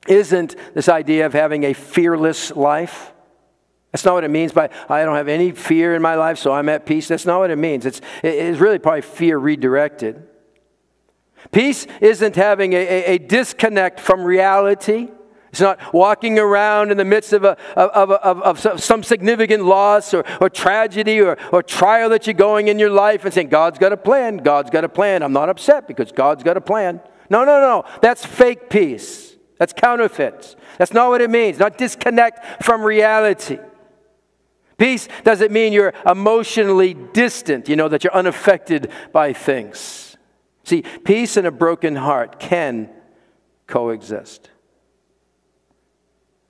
isn't 0.06 0.56
this 0.74 0.88
idea 0.88 1.26
of 1.26 1.32
having 1.32 1.64
a 1.64 1.72
fearless 1.72 2.54
life. 2.54 3.12
That's 3.92 4.04
not 4.04 4.14
what 4.14 4.24
it 4.24 4.30
means 4.30 4.52
by 4.52 4.68
I 4.88 5.04
don't 5.04 5.16
have 5.16 5.28
any 5.28 5.50
fear 5.52 5.94
in 5.94 6.02
my 6.02 6.14
life, 6.14 6.38
so 6.38 6.52
I'm 6.52 6.68
at 6.68 6.84
peace. 6.84 7.08
That's 7.08 7.26
not 7.26 7.38
what 7.38 7.50
it 7.50 7.56
means. 7.56 7.86
It's, 7.86 8.00
it's 8.22 8.60
really 8.60 8.78
probably 8.78 9.02
fear 9.02 9.38
redirected. 9.38 10.22
Peace 11.52 11.86
isn't 12.00 12.36
having 12.36 12.74
a, 12.74 12.76
a, 12.76 13.04
a 13.14 13.18
disconnect 13.18 14.00
from 14.00 14.22
reality. 14.22 15.08
It's 15.50 15.60
not 15.60 15.94
walking 15.94 16.38
around 16.38 16.90
in 16.90 16.98
the 16.98 17.04
midst 17.04 17.32
of, 17.32 17.44
a, 17.44 17.56
of, 17.74 18.10
of, 18.10 18.42
of, 18.42 18.80
some 18.82 19.02
significant 19.02 19.64
loss 19.64 20.12
or, 20.12 20.24
or 20.42 20.50
tragedy 20.50 21.20
or, 21.20 21.38
or 21.50 21.62
trial 21.62 22.10
that 22.10 22.26
you're 22.26 22.34
going 22.34 22.68
in 22.68 22.78
your 22.78 22.90
life 22.90 23.24
and 23.24 23.32
saying, 23.32 23.48
God's 23.48 23.78
got 23.78 23.92
a 23.92 23.96
plan, 23.96 24.38
God's 24.38 24.68
got 24.68 24.84
a 24.84 24.88
plan. 24.88 25.22
I'm 25.22 25.32
not 25.32 25.48
upset 25.48 25.88
because 25.88 26.12
God's 26.12 26.44
got 26.44 26.58
a 26.58 26.60
plan. 26.60 27.00
No, 27.30 27.44
no, 27.44 27.60
no. 27.60 27.84
That's 28.02 28.26
fake 28.26 28.68
peace. 28.68 29.36
That's 29.58 29.72
counterfeit. 29.72 30.54
That's 30.76 30.92
not 30.92 31.08
what 31.08 31.20
it 31.20 31.30
means. 31.30 31.58
Not 31.58 31.78
disconnect 31.78 32.62
from 32.62 32.82
reality. 32.82 33.58
Peace 34.78 35.08
doesn't 35.24 35.50
mean 35.50 35.72
you're 35.72 35.92
emotionally 36.06 36.94
distant, 36.94 37.68
you 37.68 37.76
know, 37.76 37.88
that 37.88 38.04
you're 38.04 38.14
unaffected 38.14 38.90
by 39.12 39.32
things. 39.32 40.16
See, 40.62 40.82
peace 41.04 41.36
and 41.36 41.46
a 41.46 41.50
broken 41.50 41.96
heart 41.96 42.38
can 42.38 42.88
coexist. 43.66 44.50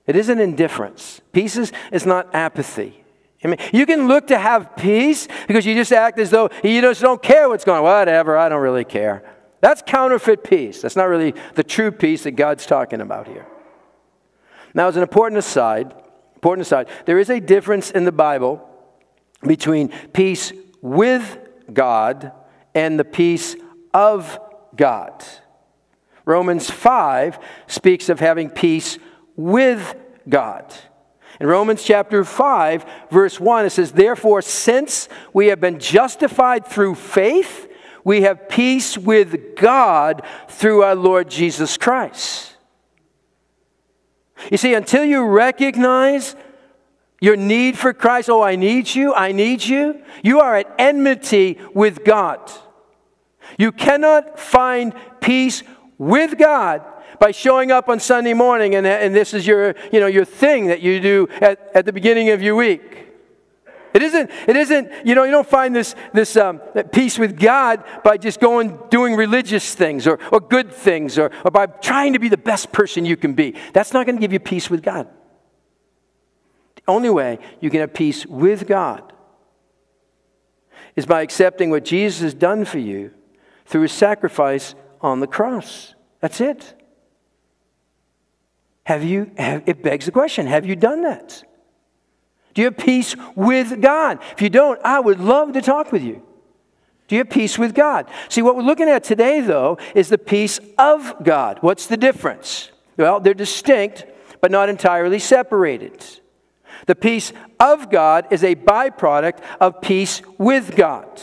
It 0.05 0.15
isn't 0.15 0.39
indifference. 0.39 1.21
Peace 1.31 1.57
is, 1.57 1.71
not 2.05 2.33
apathy. 2.33 3.03
I 3.43 3.47
mean, 3.47 3.57
you 3.71 3.85
can 3.85 4.07
look 4.07 4.27
to 4.27 4.37
have 4.37 4.75
peace 4.75 5.27
because 5.47 5.65
you 5.65 5.73
just 5.73 5.91
act 5.91 6.19
as 6.19 6.29
though 6.29 6.49
you 6.63 6.81
just 6.81 7.01
don't 7.01 7.21
care 7.21 7.47
what's 7.47 7.63
going 7.63 7.77
on. 7.77 7.83
Whatever, 7.83 8.37
I 8.37 8.49
don't 8.49 8.61
really 8.61 8.85
care. 8.85 9.23
That's 9.61 9.81
counterfeit 9.85 10.43
peace. 10.43 10.81
That's 10.81 10.95
not 10.95 11.05
really 11.05 11.33
the 11.55 11.63
true 11.63 11.91
peace 11.91 12.23
that 12.23 12.31
God's 12.31 12.65
talking 12.65 13.01
about 13.01 13.27
here. 13.27 13.47
Now, 14.73 14.87
as 14.87 14.97
an 14.97 15.01
important 15.01 15.39
aside, 15.39 15.93
important 16.39 16.65
aside, 16.65 16.87
there 17.05 17.19
is 17.19 17.29
a 17.29 17.41
difference 17.41 17.91
in 17.91 18.05
the 18.05 18.13
Bible 18.13 18.65
between 19.45 19.89
peace 20.13 20.53
with 20.81 21.37
God 21.73 22.31
and 22.73 22.97
the 22.97 23.03
peace 23.03 23.57
of 23.93 24.39
God. 24.73 25.21
Romans 26.23 26.69
5 26.69 27.39
speaks 27.67 28.07
of 28.07 28.21
having 28.21 28.49
peace 28.49 28.97
with 29.35 29.95
God. 30.29 30.73
In 31.41 31.47
Romans 31.47 31.83
chapter 31.83 32.23
5, 32.23 32.85
verse 33.11 33.37
1, 33.37 33.65
it 33.65 33.71
says, 33.71 33.91
Therefore, 33.91 34.41
since 34.41 35.09
we 35.33 35.47
have 35.47 35.59
been 35.59 35.79
justified 35.79 36.65
through 36.65 36.95
faith, 36.95 37.69
we 38.05 38.21
have 38.21 38.47
peace 38.47 38.97
with 38.97 39.57
God 39.57 40.21
through 40.47 40.83
our 40.83 40.95
Lord 40.95 41.29
Jesus 41.29 41.75
Christ. 41.75 42.48
You 44.51 44.57
see, 44.57 44.73
until 44.73 45.03
you 45.03 45.25
recognize 45.25 46.35
your 47.21 47.35
need 47.35 47.77
for 47.77 47.93
Christ, 47.93 48.29
oh, 48.29 48.41
I 48.41 48.55
need 48.55 48.93
you, 48.93 49.13
I 49.13 49.31
need 49.31 49.63
you, 49.63 50.01
you 50.23 50.39
are 50.39 50.55
at 50.55 50.73
enmity 50.77 51.59
with 51.73 52.03
God. 52.03 52.39
You 53.57 53.71
cannot 53.71 54.39
find 54.39 54.93
peace 55.19 55.63
with 55.97 56.37
God 56.37 56.83
by 57.19 57.31
showing 57.31 57.71
up 57.71 57.89
on 57.89 57.99
Sunday 57.99 58.33
morning 58.33 58.75
and, 58.75 58.87
and 58.87 59.13
this 59.13 59.33
is 59.33 59.45
your, 59.45 59.75
you 59.91 59.99
know, 59.99 60.07
your 60.07 60.23
thing 60.23 60.67
that 60.67 60.79
you 60.81 61.01
do 61.01 61.27
at, 61.41 61.69
at 61.75 61.85
the 61.85 61.91
beginning 61.91 62.29
of 62.29 62.41
your 62.41 62.55
week. 62.55 63.08
It 63.93 64.03
isn't, 64.03 64.29
it 64.47 64.55
isn't, 64.55 64.91
you 65.05 65.15
know, 65.15 65.23
you 65.23 65.31
don't 65.31 65.47
find 65.47 65.75
this, 65.75 65.95
this 66.13 66.37
um, 66.37 66.59
peace 66.91 67.17
with 67.17 67.39
God 67.39 67.83
by 68.03 68.17
just 68.17 68.39
going, 68.39 68.77
doing 68.89 69.15
religious 69.15 69.73
things 69.73 70.05
or, 70.05 70.19
or 70.31 70.39
good 70.39 70.71
things 70.71 71.17
or, 71.17 71.31
or 71.43 71.51
by 71.51 71.65
trying 71.65 72.13
to 72.13 72.19
be 72.19 72.29
the 72.29 72.37
best 72.37 72.71
person 72.71 73.05
you 73.05 73.17
can 73.17 73.33
be. 73.33 73.55
That's 73.73 73.93
not 73.93 74.05
going 74.05 74.15
to 74.15 74.21
give 74.21 74.33
you 74.33 74.39
peace 74.39 74.69
with 74.69 74.83
God. 74.83 75.07
The 76.75 76.83
only 76.87 77.09
way 77.09 77.39
you 77.59 77.69
can 77.69 77.79
have 77.79 77.93
peace 77.93 78.25
with 78.25 78.67
God 78.67 79.11
is 80.95 81.05
by 81.05 81.21
accepting 81.21 81.69
what 81.69 81.85
Jesus 81.85 82.21
has 82.21 82.33
done 82.33 82.65
for 82.65 82.79
you 82.79 83.11
through 83.65 83.81
his 83.81 83.91
sacrifice 83.91 84.75
on 85.01 85.19
the 85.19 85.27
cross. 85.27 85.95
That's 86.19 86.41
it. 86.41 86.75
Have 88.83 89.03
you, 89.03 89.31
have, 89.37 89.63
it 89.67 89.83
begs 89.83 90.05
the 90.05 90.11
question 90.11 90.47
have 90.47 90.65
you 90.65 90.75
done 90.75 91.03
that? 91.03 91.43
Do 92.53 92.61
you 92.61 92.65
have 92.65 92.77
peace 92.77 93.15
with 93.35 93.81
God? 93.81 94.19
If 94.31 94.41
you 94.41 94.49
don't, 94.49 94.79
I 94.83 94.99
would 94.99 95.19
love 95.19 95.53
to 95.53 95.61
talk 95.61 95.91
with 95.91 96.03
you. 96.03 96.23
Do 97.07 97.15
you 97.15 97.19
have 97.19 97.29
peace 97.29 97.57
with 97.57 97.73
God? 97.73 98.07
See, 98.29 98.41
what 98.41 98.55
we're 98.55 98.61
looking 98.61 98.87
at 98.87 99.03
today, 99.03 99.41
though, 99.41 99.77
is 99.95 100.09
the 100.09 100.17
peace 100.17 100.59
of 100.77 101.15
God. 101.23 101.57
What's 101.61 101.87
the 101.87 101.97
difference? 101.97 102.71
Well, 102.97 103.19
they're 103.19 103.33
distinct, 103.33 104.05
but 104.41 104.51
not 104.51 104.69
entirely 104.69 105.19
separated. 105.19 106.05
The 106.85 106.95
peace 106.95 107.33
of 107.59 107.89
God 107.89 108.27
is 108.29 108.43
a 108.43 108.55
byproduct 108.55 109.39
of 109.59 109.81
peace 109.81 110.21
with 110.37 110.75
God. 110.75 111.21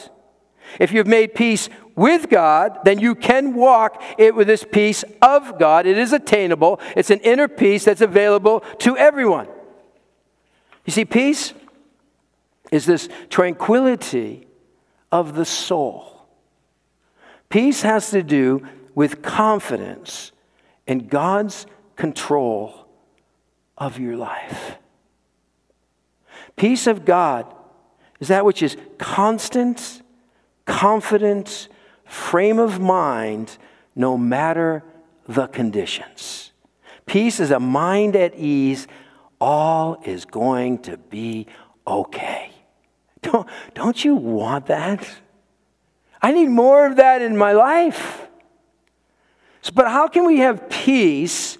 If 0.80 0.92
you've 0.92 1.06
made 1.06 1.34
peace 1.34 1.68
with 1.94 2.28
God, 2.28 2.80
then 2.84 2.98
you 2.98 3.14
can 3.14 3.54
walk 3.54 4.02
it 4.18 4.34
with 4.34 4.46
this 4.46 4.64
peace 4.64 5.04
of 5.22 5.58
God. 5.58 5.86
It 5.86 5.98
is 5.98 6.12
attainable, 6.12 6.80
it's 6.96 7.10
an 7.10 7.20
inner 7.20 7.48
peace 7.48 7.84
that's 7.84 8.00
available 8.00 8.60
to 8.80 8.96
everyone. 8.96 9.48
You 10.86 10.92
see, 10.92 11.04
peace 11.04 11.52
is 12.70 12.86
this 12.86 13.08
tranquility 13.28 14.46
of 15.12 15.34
the 15.34 15.44
soul. 15.44 16.26
Peace 17.48 17.82
has 17.82 18.10
to 18.10 18.22
do 18.22 18.66
with 18.94 19.22
confidence 19.22 20.32
in 20.86 21.06
God's 21.08 21.66
control 21.96 22.86
of 23.76 23.98
your 23.98 24.16
life. 24.16 24.78
Peace 26.56 26.86
of 26.86 27.04
God 27.04 27.52
is 28.20 28.28
that 28.28 28.44
which 28.44 28.62
is 28.62 28.76
constant, 28.98 30.02
confident, 30.64 31.68
frame 32.04 32.58
of 32.58 32.80
mind 32.80 33.58
no 33.94 34.16
matter 34.16 34.82
the 35.28 35.46
conditions. 35.48 36.52
Peace 37.04 37.40
is 37.40 37.50
a 37.50 37.60
mind 37.60 38.16
at 38.16 38.34
ease. 38.34 38.86
All 39.40 40.00
is 40.04 40.24
going 40.24 40.78
to 40.80 40.96
be 40.96 41.46
okay. 41.86 42.50
Don't, 43.22 43.48
don't 43.74 44.04
you 44.04 44.14
want 44.14 44.66
that? 44.66 45.08
I 46.22 46.32
need 46.32 46.48
more 46.48 46.86
of 46.86 46.96
that 46.96 47.22
in 47.22 47.36
my 47.36 47.52
life. 47.52 48.26
So, 49.62 49.72
but 49.74 49.88
how 49.88 50.08
can 50.08 50.26
we 50.26 50.38
have 50.38 50.70
peace 50.70 51.58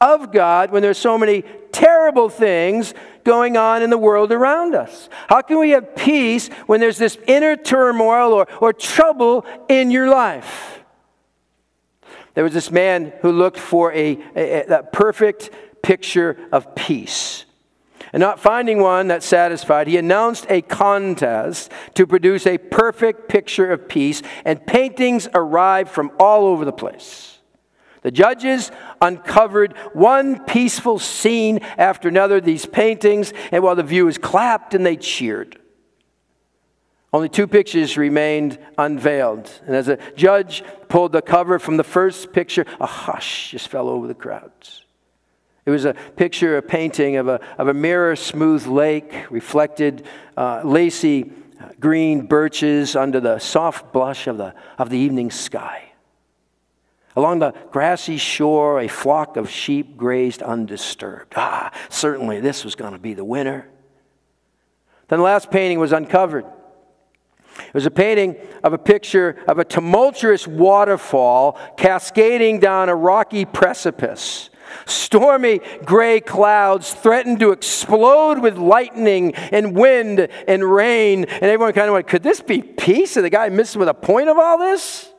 of 0.00 0.32
God 0.32 0.70
when 0.70 0.82
there's 0.82 0.98
so 0.98 1.16
many 1.18 1.42
terrible 1.72 2.28
things 2.28 2.94
going 3.22 3.56
on 3.56 3.82
in 3.82 3.90
the 3.90 3.98
world 3.98 4.32
around 4.32 4.74
us? 4.74 5.08
How 5.28 5.42
can 5.42 5.58
we 5.58 5.70
have 5.70 5.94
peace 5.94 6.48
when 6.66 6.80
there's 6.80 6.98
this 6.98 7.18
inner 7.26 7.56
turmoil 7.56 8.32
or, 8.32 8.46
or 8.60 8.72
trouble 8.72 9.44
in 9.68 9.90
your 9.90 10.08
life? 10.08 10.80
There 12.34 12.44
was 12.44 12.52
this 12.52 12.70
man 12.70 13.12
who 13.22 13.32
looked 13.32 13.58
for 13.58 13.92
a, 13.92 14.18
a, 14.34 14.62
a 14.66 14.82
perfect 14.82 15.50
picture 15.86 16.36
of 16.50 16.74
peace. 16.74 17.44
And 18.12 18.20
not 18.20 18.40
finding 18.40 18.80
one 18.80 19.06
that 19.06 19.22
satisfied, 19.22 19.86
he 19.86 19.96
announced 19.96 20.44
a 20.48 20.62
contest 20.62 21.70
to 21.94 22.08
produce 22.08 22.44
a 22.44 22.58
perfect 22.58 23.28
picture 23.28 23.70
of 23.70 23.88
peace, 23.88 24.20
and 24.44 24.66
paintings 24.66 25.28
arrived 25.32 25.90
from 25.90 26.10
all 26.18 26.46
over 26.46 26.64
the 26.64 26.72
place. 26.72 27.38
The 28.02 28.10
judges 28.10 28.72
uncovered 29.00 29.76
one 29.92 30.44
peaceful 30.44 30.98
scene 30.98 31.60
after 31.78 32.08
another, 32.08 32.40
these 32.40 32.66
paintings, 32.66 33.32
and 33.52 33.62
while 33.62 33.76
the 33.76 33.84
viewers 33.84 34.18
clapped 34.18 34.74
and 34.74 34.84
they 34.84 34.96
cheered. 34.96 35.56
Only 37.12 37.28
two 37.28 37.46
pictures 37.46 37.96
remained 37.96 38.58
unveiled. 38.76 39.48
And 39.66 39.76
as 39.76 39.86
a 39.86 39.98
judge 40.16 40.64
pulled 40.88 41.12
the 41.12 41.22
cover 41.22 41.60
from 41.60 41.76
the 41.76 41.84
first 41.84 42.32
picture, 42.32 42.66
a 42.80 42.86
hush 42.86 43.52
just 43.52 43.68
fell 43.68 43.88
over 43.88 44.08
the 44.08 44.14
crowds. 44.14 44.85
It 45.66 45.70
was 45.70 45.84
a 45.84 45.94
picture, 45.94 46.56
a 46.56 46.62
painting 46.62 47.16
of 47.16 47.26
a, 47.26 47.40
of 47.58 47.66
a 47.66 47.74
mirror 47.74 48.14
smooth 48.14 48.66
lake, 48.66 49.26
reflected 49.30 50.06
uh, 50.36 50.62
lacy 50.64 51.32
green 51.80 52.26
birches 52.26 52.94
under 52.94 53.20
the 53.20 53.38
soft 53.38 53.92
blush 53.92 54.28
of 54.28 54.38
the, 54.38 54.54
of 54.78 54.90
the 54.90 54.98
evening 54.98 55.30
sky. 55.30 55.82
Along 57.16 57.38
the 57.38 57.52
grassy 57.70 58.18
shore, 58.18 58.80
a 58.80 58.88
flock 58.88 59.36
of 59.36 59.50
sheep 59.50 59.96
grazed 59.96 60.42
undisturbed. 60.42 61.32
Ah, 61.34 61.72
certainly 61.88 62.40
this 62.40 62.64
was 62.64 62.74
going 62.74 62.92
to 62.92 62.98
be 62.98 63.14
the 63.14 63.24
winner. 63.24 63.68
Then 65.08 65.18
the 65.18 65.24
last 65.24 65.50
painting 65.50 65.80
was 65.80 65.92
uncovered. 65.92 66.44
It 67.58 67.74
was 67.74 67.86
a 67.86 67.90
painting 67.90 68.36
of 68.62 68.74
a 68.74 68.78
picture 68.78 69.42
of 69.48 69.58
a 69.58 69.64
tumultuous 69.64 70.46
waterfall 70.46 71.58
cascading 71.78 72.60
down 72.60 72.88
a 72.90 72.94
rocky 72.94 73.46
precipice. 73.46 74.50
Stormy 74.84 75.60
gray 75.84 76.20
clouds 76.20 76.92
threatened 76.92 77.40
to 77.40 77.52
explode 77.52 78.40
with 78.40 78.58
lightning 78.58 79.34
and 79.34 79.74
wind 79.74 80.28
and 80.46 80.64
rain. 80.64 81.24
And 81.24 81.44
everyone 81.44 81.72
kind 81.72 81.88
of 81.88 81.94
went, 81.94 82.06
could 82.06 82.22
this 82.22 82.40
be 82.40 82.62
peace? 82.62 83.16
And 83.16 83.24
the 83.24 83.30
guy 83.30 83.48
missed 83.48 83.76
with 83.76 83.88
a 83.88 83.94
point 83.94 84.28
of 84.28 84.38
all 84.38 84.58
this? 84.58 85.12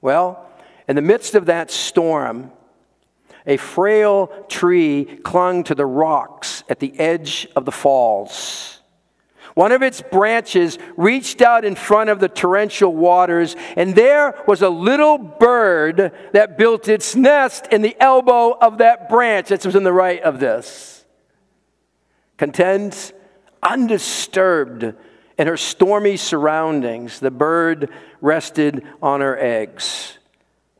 Well, 0.00 0.46
in 0.86 0.96
the 0.96 1.02
midst 1.02 1.34
of 1.34 1.46
that 1.46 1.70
storm, 1.70 2.52
a 3.46 3.56
frail 3.56 4.28
tree 4.48 5.04
clung 5.22 5.64
to 5.64 5.74
the 5.74 5.86
rocks 5.86 6.64
at 6.68 6.80
the 6.80 6.98
edge 6.98 7.46
of 7.56 7.64
the 7.64 7.72
falls. 7.72 8.73
One 9.54 9.70
of 9.70 9.82
its 9.82 10.02
branches 10.02 10.78
reached 10.96 11.40
out 11.40 11.64
in 11.64 11.76
front 11.76 12.10
of 12.10 12.18
the 12.18 12.28
torrential 12.28 12.94
waters, 12.94 13.54
and 13.76 13.94
there 13.94 14.34
was 14.48 14.62
a 14.62 14.68
little 14.68 15.16
bird 15.16 16.12
that 16.32 16.58
built 16.58 16.88
its 16.88 17.14
nest 17.14 17.68
in 17.68 17.80
the 17.80 17.96
elbow 18.00 18.58
of 18.58 18.78
that 18.78 19.08
branch. 19.08 19.48
That 19.48 19.64
was 19.64 19.76
in 19.76 19.84
the 19.84 19.92
right 19.92 20.20
of 20.22 20.40
this. 20.40 21.04
Content, 22.36 23.12
undisturbed 23.62 24.92
in 25.38 25.46
her 25.46 25.56
stormy 25.56 26.16
surroundings, 26.16 27.20
the 27.20 27.30
bird 27.30 27.90
rested 28.20 28.84
on 29.00 29.20
her 29.20 29.38
eggs. 29.38 30.18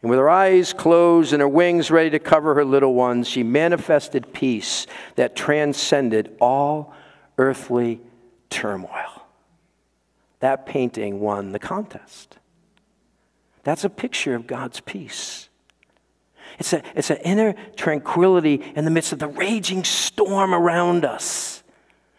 And 0.03 0.11
with 0.11 0.19
her 0.19 0.29
eyes 0.29 0.73
closed 0.73 1.33
and 1.33 1.41
her 1.41 1.49
wings 1.49 1.93
ready 1.93 2.11
to 2.11 2.19
cover 2.19 2.55
her 2.57 2.65
little 2.65 2.93
ones, 2.93 3.29
she 3.29 3.45
manifested 3.45 4.33
peace 4.33 4.89
that 5.15 5.37
transcended 5.37 6.37
all 6.41 6.93
earthly 7.39 8.01
turmoil. 8.55 9.27
That 10.39 10.65
painting 10.65 11.19
won 11.19 11.51
the 11.51 11.59
contest. 11.59 12.39
That's 13.65 13.85
a 13.85 13.91
picture 13.91 14.37
of 14.37 14.47
God's 14.47 14.79
peace. 14.81 15.49
It's, 16.61 16.73
a, 16.73 16.83
it's 16.95 17.11
an 17.11 17.17
inner 17.25 17.55
tranquility 17.75 18.63
in 18.77 18.85
the 18.85 18.91
midst 18.93 19.13
of 19.13 19.19
the 19.19 19.27
raging 19.27 19.83
storm 19.83 20.55
around 20.55 21.05
us. 21.05 21.65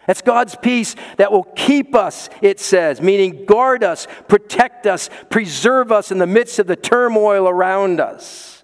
That's 0.07 0.21
God's 0.21 0.55
peace 0.55 0.95
that 1.15 1.31
will 1.31 1.45
keep 1.55 1.95
us, 1.95 2.29
it 2.41 2.59
says, 2.59 3.01
meaning 3.01 3.45
guard 3.45 3.83
us, 3.83 4.07
protect 4.27 4.85
us, 4.85 5.09
preserve 5.29 5.91
us 5.91 6.11
in 6.11 6.17
the 6.17 6.27
midst 6.27 6.59
of 6.59 6.67
the 6.67 6.75
turmoil 6.75 7.47
around 7.47 8.01
us. 8.01 8.63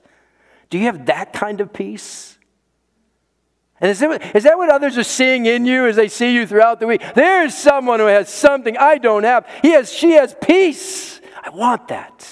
Do 0.70 0.78
you 0.78 0.86
have 0.86 1.06
that 1.06 1.32
kind 1.32 1.62
of 1.62 1.72
peace? 1.72 2.38
And 3.82 3.90
is 3.90 4.00
that, 4.00 4.36
is 4.36 4.44
that 4.44 4.58
what 4.58 4.70
others 4.70 4.98
are 4.98 5.04
seeing 5.04 5.48
in 5.48 5.66
you 5.66 5.88
as 5.88 5.96
they 5.96 6.08
see 6.08 6.34
you 6.34 6.46
throughout 6.46 6.80
the 6.80 6.88
week? 6.88 7.02
There's 7.16 7.56
someone 7.56 8.00
who 8.00 8.06
has 8.06 8.30
something 8.30 8.78
I 8.78 9.00
don't 9.00 9.24
have. 9.24 9.48
He 9.62 9.72
has, 9.72 9.92
she 9.92 10.12
has 10.12 10.36
peace. 10.42 11.20
I 11.44 11.50
want 11.50 11.88
that. 11.88 12.28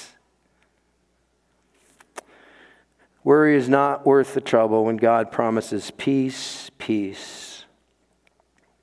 Worry 3.24 3.58
is 3.58 3.68
not 3.68 4.06
worth 4.06 4.34
the 4.34 4.42
trouble 4.42 4.86
when 4.86 4.98
God 4.98 5.32
promises 5.32 5.92
peace, 5.92 6.70
peace 6.78 7.50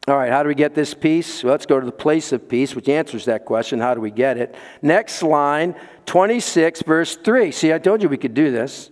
all 0.08 0.16
right, 0.16 0.30
how 0.30 0.44
do 0.44 0.48
we 0.48 0.54
get 0.54 0.74
this 0.74 0.94
peace? 0.94 1.42
Well, 1.42 1.50
let's 1.50 1.66
go 1.66 1.80
to 1.80 1.86
the 1.86 1.90
place 1.90 2.30
of 2.30 2.48
peace, 2.48 2.76
which 2.76 2.88
answers 2.88 3.24
that 3.24 3.44
question. 3.44 3.80
How 3.80 3.92
do 3.92 4.00
we 4.00 4.12
get 4.12 4.38
it? 4.38 4.54
Next 4.80 5.20
line, 5.20 5.74
26, 6.06 6.82
verse 6.82 7.16
3. 7.16 7.50
See, 7.50 7.72
I 7.72 7.78
told 7.78 8.02
you 8.02 8.08
we 8.08 8.16
could 8.16 8.34
do 8.34 8.52
this. 8.52 8.90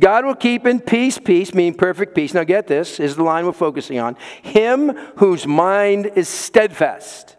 God 0.00 0.24
will 0.24 0.36
keep 0.36 0.66
in 0.66 0.80
peace, 0.80 1.18
peace, 1.18 1.52
meaning 1.52 1.74
perfect 1.74 2.14
peace. 2.14 2.32
Now, 2.32 2.44
get 2.44 2.68
this, 2.68 3.00
is 3.00 3.16
the 3.16 3.24
line 3.24 3.46
we're 3.46 3.52
focusing 3.52 3.98
on. 3.98 4.16
Him 4.42 4.96
whose 5.16 5.46
mind 5.46 6.12
is 6.14 6.28
steadfast. 6.28 7.36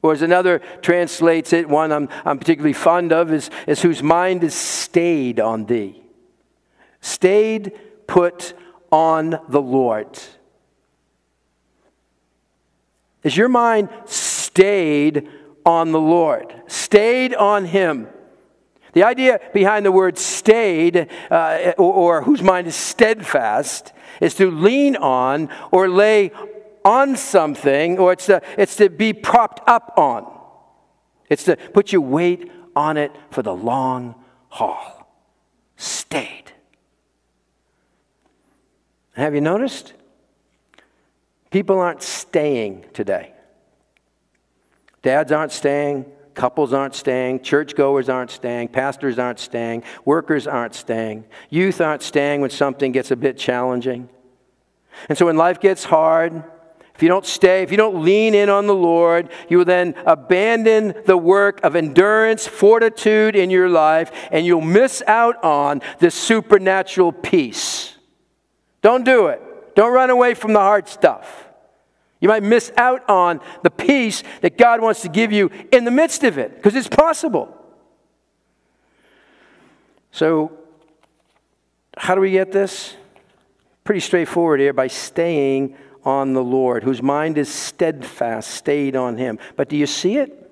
Or 0.00 0.12
as 0.12 0.22
another 0.22 0.60
translates 0.80 1.52
it, 1.52 1.68
one 1.68 1.92
I'm, 1.92 2.08
I'm 2.24 2.38
particularly 2.38 2.72
fond 2.72 3.12
of, 3.12 3.32
is, 3.32 3.50
is 3.66 3.82
whose 3.82 4.02
mind 4.02 4.44
is 4.44 4.54
stayed 4.54 5.40
on 5.40 5.66
thee. 5.66 6.02
Stayed, 7.00 7.78
put 8.06 8.54
on 8.90 9.38
the 9.48 9.60
Lord. 9.60 10.18
Is 13.22 13.36
your 13.36 13.48
mind 13.48 13.90
stayed 14.06 15.28
on 15.66 15.92
the 15.92 16.00
Lord? 16.00 16.54
Stayed 16.66 17.34
on 17.34 17.66
Him? 17.66 18.08
The 18.98 19.04
idea 19.04 19.40
behind 19.54 19.86
the 19.86 19.92
word 19.92 20.18
stayed, 20.18 21.06
uh, 21.30 21.72
or, 21.78 21.92
or 21.94 22.22
whose 22.22 22.42
mind 22.42 22.66
is 22.66 22.74
steadfast, 22.74 23.92
is 24.20 24.34
to 24.34 24.50
lean 24.50 24.96
on 24.96 25.50
or 25.70 25.88
lay 25.88 26.32
on 26.84 27.16
something, 27.16 27.96
or 28.00 28.12
it's 28.12 28.26
to, 28.26 28.42
it's 28.56 28.74
to 28.74 28.90
be 28.90 29.12
propped 29.12 29.60
up 29.68 29.94
on. 29.96 30.26
It's 31.30 31.44
to 31.44 31.54
put 31.54 31.92
your 31.92 32.00
weight 32.00 32.50
on 32.74 32.96
it 32.96 33.12
for 33.30 33.40
the 33.40 33.54
long 33.54 34.16
haul. 34.48 35.08
Stayed. 35.76 36.50
Have 39.12 39.32
you 39.32 39.40
noticed? 39.40 39.92
People 41.52 41.78
aren't 41.78 42.02
staying 42.02 42.84
today. 42.92 43.32
Dads 45.02 45.30
aren't 45.30 45.52
staying, 45.52 46.04
couples 46.38 46.72
aren't 46.72 46.94
staying, 46.94 47.40
churchgoers 47.40 48.08
aren't 48.08 48.30
staying, 48.30 48.68
pastors 48.68 49.18
aren't 49.18 49.40
staying, 49.40 49.82
workers 50.04 50.46
aren't 50.46 50.72
staying, 50.72 51.24
youth 51.50 51.80
aren't 51.80 52.00
staying 52.00 52.40
when 52.40 52.50
something 52.50 52.92
gets 52.92 53.10
a 53.10 53.16
bit 53.16 53.36
challenging. 53.36 54.08
And 55.08 55.18
so 55.18 55.26
when 55.26 55.36
life 55.36 55.58
gets 55.58 55.82
hard, 55.82 56.44
if 56.94 57.02
you 57.02 57.08
don't 57.08 57.26
stay, 57.26 57.62
if 57.62 57.72
you 57.72 57.76
don't 57.76 58.04
lean 58.04 58.36
in 58.36 58.48
on 58.48 58.68
the 58.68 58.74
Lord, 58.74 59.30
you 59.48 59.58
will 59.58 59.64
then 59.64 59.94
abandon 60.06 60.94
the 61.06 61.16
work 61.16 61.60
of 61.64 61.74
endurance, 61.74 62.46
fortitude 62.46 63.34
in 63.34 63.50
your 63.50 63.68
life, 63.68 64.12
and 64.30 64.46
you'll 64.46 64.60
miss 64.60 65.02
out 65.08 65.42
on 65.42 65.82
the 65.98 66.10
supernatural 66.10 67.10
peace. 67.10 67.96
Don't 68.80 69.04
do 69.04 69.26
it. 69.26 69.42
Don't 69.74 69.92
run 69.92 70.10
away 70.10 70.34
from 70.34 70.52
the 70.52 70.60
hard 70.60 70.88
stuff. 70.88 71.47
You 72.20 72.28
might 72.28 72.42
miss 72.42 72.72
out 72.76 73.08
on 73.08 73.40
the 73.62 73.70
peace 73.70 74.22
that 74.40 74.58
God 74.58 74.80
wants 74.80 75.02
to 75.02 75.08
give 75.08 75.32
you 75.32 75.50
in 75.70 75.84
the 75.84 75.90
midst 75.90 76.24
of 76.24 76.38
it, 76.38 76.56
because 76.56 76.74
it's 76.74 76.88
possible. 76.88 77.54
So, 80.10 80.52
how 81.96 82.14
do 82.14 82.20
we 82.20 82.32
get 82.32 82.52
this? 82.52 82.94
Pretty 83.84 84.00
straightforward 84.00 84.60
here 84.60 84.72
by 84.72 84.88
staying 84.88 85.76
on 86.04 86.32
the 86.32 86.42
Lord, 86.42 86.82
whose 86.82 87.02
mind 87.02 87.38
is 87.38 87.52
steadfast, 87.52 88.50
stayed 88.50 88.96
on 88.96 89.16
Him. 89.16 89.38
But 89.56 89.68
do 89.68 89.76
you 89.76 89.86
see 89.86 90.16
it? 90.16 90.50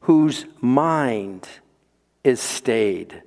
Whose 0.00 0.46
mind 0.60 1.48
is 2.24 2.40
stayed 2.40 3.22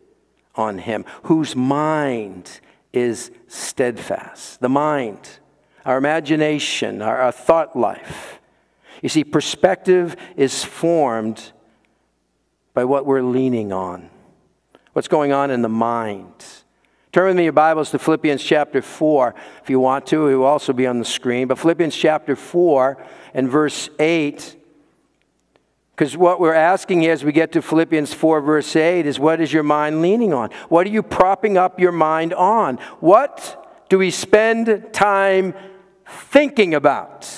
on 0.55 0.79
Him, 0.79 1.05
whose 1.23 1.55
mind 1.55 2.59
is 2.91 3.31
steadfast. 3.47 4.59
The 4.59 4.69
mind, 4.69 5.39
our 5.85 5.97
imagination, 5.97 7.01
our, 7.01 7.21
our 7.21 7.31
thought 7.31 7.75
life. 7.75 8.39
You 9.01 9.09
see, 9.09 9.23
perspective 9.23 10.15
is 10.35 10.63
formed 10.63 11.51
by 12.73 12.85
what 12.85 13.05
we're 13.05 13.23
leaning 13.23 13.73
on, 13.73 14.09
what's 14.93 15.07
going 15.07 15.31
on 15.31 15.51
in 15.51 15.61
the 15.61 15.69
mind. 15.69 16.45
Turn 17.11 17.27
with 17.27 17.35
me 17.35 17.43
your 17.43 17.51
Bibles 17.51 17.91
to 17.91 17.99
Philippians 17.99 18.41
chapter 18.41 18.81
4 18.81 19.35
if 19.61 19.69
you 19.69 19.79
want 19.79 20.07
to. 20.07 20.27
It 20.27 20.35
will 20.35 20.45
also 20.45 20.71
be 20.71 20.87
on 20.87 20.99
the 20.99 21.05
screen. 21.05 21.47
But 21.47 21.59
Philippians 21.59 21.95
chapter 21.95 22.37
4 22.37 23.05
and 23.33 23.49
verse 23.49 23.89
8. 23.99 24.55
Because 25.93 26.15
what 26.15 26.39
we're 26.39 26.53
asking 26.53 27.05
as 27.07 27.23
we 27.25 27.33
get 27.33 27.51
to 27.51 27.61
Philippians 27.61 28.13
4, 28.13 28.41
verse 28.41 28.75
8, 28.75 29.05
is 29.05 29.19
what 29.19 29.41
is 29.41 29.51
your 29.51 29.63
mind 29.63 30.01
leaning 30.01 30.33
on? 30.33 30.51
What 30.69 30.87
are 30.87 30.89
you 30.89 31.03
propping 31.03 31.57
up 31.57 31.81
your 31.81 31.91
mind 31.91 32.33
on? 32.33 32.77
What 33.01 33.57
do 33.89 33.97
we 33.97 34.09
spend 34.09 34.87
time 34.93 35.53
thinking 36.11 36.73
about? 36.73 37.29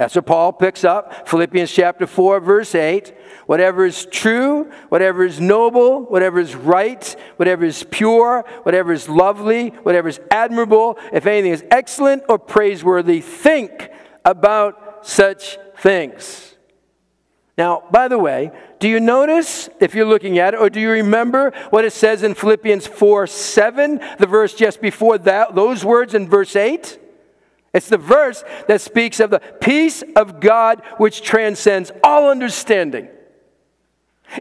That's 0.00 0.14
what 0.14 0.24
Paul 0.24 0.54
picks 0.54 0.82
up. 0.82 1.28
Philippians 1.28 1.70
chapter 1.70 2.06
4, 2.06 2.40
verse 2.40 2.74
8. 2.74 3.14
Whatever 3.44 3.84
is 3.84 4.06
true, 4.06 4.70
whatever 4.88 5.24
is 5.24 5.38
noble, 5.40 6.04
whatever 6.04 6.40
is 6.40 6.56
right, 6.56 7.04
whatever 7.36 7.66
is 7.66 7.84
pure, 7.90 8.46
whatever 8.62 8.94
is 8.94 9.10
lovely, 9.10 9.68
whatever 9.82 10.08
is 10.08 10.18
admirable, 10.30 10.98
if 11.12 11.26
anything 11.26 11.52
is 11.52 11.62
excellent 11.70 12.22
or 12.30 12.38
praiseworthy, 12.38 13.20
think 13.20 13.90
about 14.24 15.06
such 15.06 15.58
things. 15.76 16.56
Now, 17.58 17.82
by 17.90 18.08
the 18.08 18.18
way, 18.18 18.52
do 18.78 18.88
you 18.88 19.00
notice, 19.00 19.68
if 19.80 19.94
you're 19.94 20.06
looking 20.06 20.38
at 20.38 20.54
it, 20.54 20.60
or 20.60 20.70
do 20.70 20.80
you 20.80 20.88
remember 20.88 21.52
what 21.68 21.84
it 21.84 21.92
says 21.92 22.22
in 22.22 22.34
Philippians 22.34 22.86
4 22.86 23.26
7, 23.26 24.00
the 24.18 24.26
verse 24.26 24.54
just 24.54 24.80
before 24.80 25.18
that, 25.18 25.54
those 25.54 25.84
words 25.84 26.14
in 26.14 26.26
verse 26.26 26.56
8? 26.56 26.98
It's 27.72 27.88
the 27.88 27.98
verse 27.98 28.42
that 28.66 28.80
speaks 28.80 29.20
of 29.20 29.30
the 29.30 29.38
peace 29.38 30.02
of 30.16 30.40
God 30.40 30.82
which 30.96 31.22
transcends 31.22 31.92
all 32.02 32.28
understanding. 32.28 33.08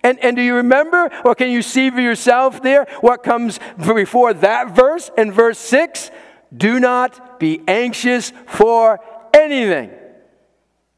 And, 0.04 0.20
and 0.20 0.36
do 0.36 0.42
you 0.42 0.56
remember, 0.56 1.10
or 1.26 1.36
can 1.36 1.50
you 1.50 1.62
see 1.62 1.90
for 1.90 2.02
yourself 2.02 2.62
there 2.62 2.86
what 3.02 3.24
comes 3.24 3.60
before 3.78 4.34
that 4.36 4.76
verse 4.76 5.10
in 5.18 5.32
verse 5.32 5.60
6? 5.60 6.12
Do 6.56 6.80
not 6.80 7.40
be 7.40 7.62
anxious 7.68 8.32
for 8.48 9.00
anything. 9.34 9.92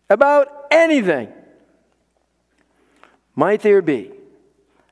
About 0.10 0.48
anything. 0.72 1.32
Might 3.36 3.62
there 3.62 3.82
be 3.82 4.12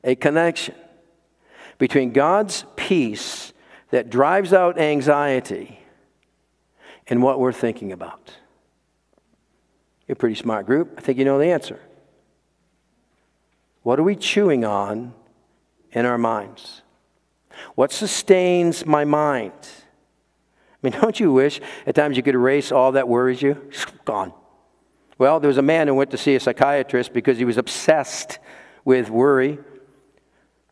a 0.03 0.15
connection 0.15 0.75
between 1.77 2.11
God's 2.11 2.65
peace 2.75 3.53
that 3.91 4.09
drives 4.09 4.53
out 4.53 4.79
anxiety 4.79 5.78
and 7.09 7.21
what 7.21 7.39
we're 7.39 7.51
thinking 7.51 7.91
about? 7.91 8.33
You're 10.07 10.13
a 10.13 10.17
pretty 10.17 10.35
smart 10.35 10.65
group. 10.65 10.93
I 10.97 11.01
think 11.01 11.17
you 11.17 11.25
know 11.25 11.37
the 11.37 11.47
answer. 11.47 11.79
What 13.83 13.99
are 13.99 14.03
we 14.03 14.15
chewing 14.15 14.65
on 14.65 15.13
in 15.91 16.05
our 16.05 16.17
minds? 16.17 16.81
What 17.75 17.91
sustains 17.91 18.85
my 18.85 19.05
mind? 19.05 19.53
I 20.83 20.89
mean, 20.89 20.93
don't 21.01 21.19
you 21.19 21.31
wish 21.31 21.59
at 21.85 21.95
times 21.95 22.17
you 22.17 22.23
could 22.23 22.35
erase 22.35 22.71
all 22.71 22.93
that 22.93 23.07
worries 23.07 23.41
you? 23.41 23.69
Gone. 24.05 24.33
Well, 25.17 25.39
there 25.39 25.49
was 25.49 25.57
a 25.57 25.63
man 25.63 25.87
who 25.87 25.95
went 25.95 26.11
to 26.11 26.17
see 26.17 26.35
a 26.35 26.39
psychiatrist 26.39 27.13
because 27.13 27.37
he 27.37 27.45
was 27.45 27.57
obsessed 27.57 28.39
with 28.85 29.09
worry. 29.09 29.59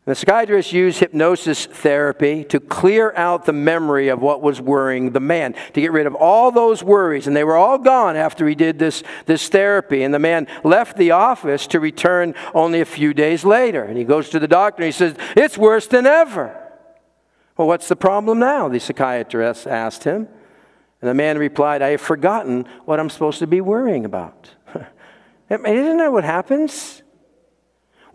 The 0.07 0.15
psychiatrist 0.15 0.71
used 0.71 0.99
hypnosis 0.99 1.65
therapy 1.65 2.45
to 2.45 2.61
clear 2.61 3.11
out 3.17 3.43
the 3.43 3.51
memory 3.51 4.07
of 4.07 4.21
what 4.21 4.41
was 4.41 4.61
worrying 4.61 5.11
the 5.11 5.19
man, 5.19 5.53
to 5.73 5.81
get 5.81 5.91
rid 5.91 6.07
of 6.07 6.15
all 6.15 6.49
those 6.49 6.81
worries. 6.81 7.27
And 7.27 7.35
they 7.35 7.43
were 7.43 7.57
all 7.57 7.77
gone 7.77 8.15
after 8.15 8.47
he 8.47 8.55
did 8.55 8.79
this, 8.79 9.03
this 9.25 9.49
therapy. 9.49 10.03
And 10.03 10.13
the 10.13 10.19
man 10.19 10.47
left 10.63 10.95
the 10.95 11.11
office 11.11 11.67
to 11.67 11.81
return 11.81 12.35
only 12.53 12.79
a 12.79 12.85
few 12.85 13.13
days 13.13 13.43
later. 13.43 13.83
And 13.83 13.97
he 13.97 14.05
goes 14.05 14.29
to 14.29 14.39
the 14.39 14.47
doctor 14.47 14.81
and 14.81 14.93
he 14.93 14.97
says, 14.97 15.13
It's 15.35 15.57
worse 15.57 15.87
than 15.87 16.05
ever. 16.05 16.57
Well, 17.57 17.67
what's 17.67 17.89
the 17.89 17.97
problem 17.97 18.39
now? 18.39 18.69
The 18.69 18.79
psychiatrist 18.79 19.67
asked 19.67 20.05
him. 20.05 20.29
And 21.01 21.09
the 21.09 21.15
man 21.15 21.37
replied, 21.37 21.81
I 21.81 21.89
have 21.89 22.01
forgotten 22.01 22.65
what 22.85 23.01
I'm 23.01 23.09
supposed 23.09 23.39
to 23.39 23.47
be 23.47 23.59
worrying 23.59 24.05
about. 24.05 24.51
Isn't 25.49 25.97
that 25.97 26.13
what 26.13 26.23
happens? 26.23 27.03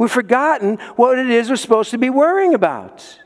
We've 0.02 0.10
forgotten 0.10 0.78
what 0.96 1.16
it 1.16 1.30
is 1.30 1.48
we're 1.48 1.54
supposed 1.54 1.92
to 1.92 1.98
be 1.98 2.10
worrying 2.10 2.54
about. 2.54 3.20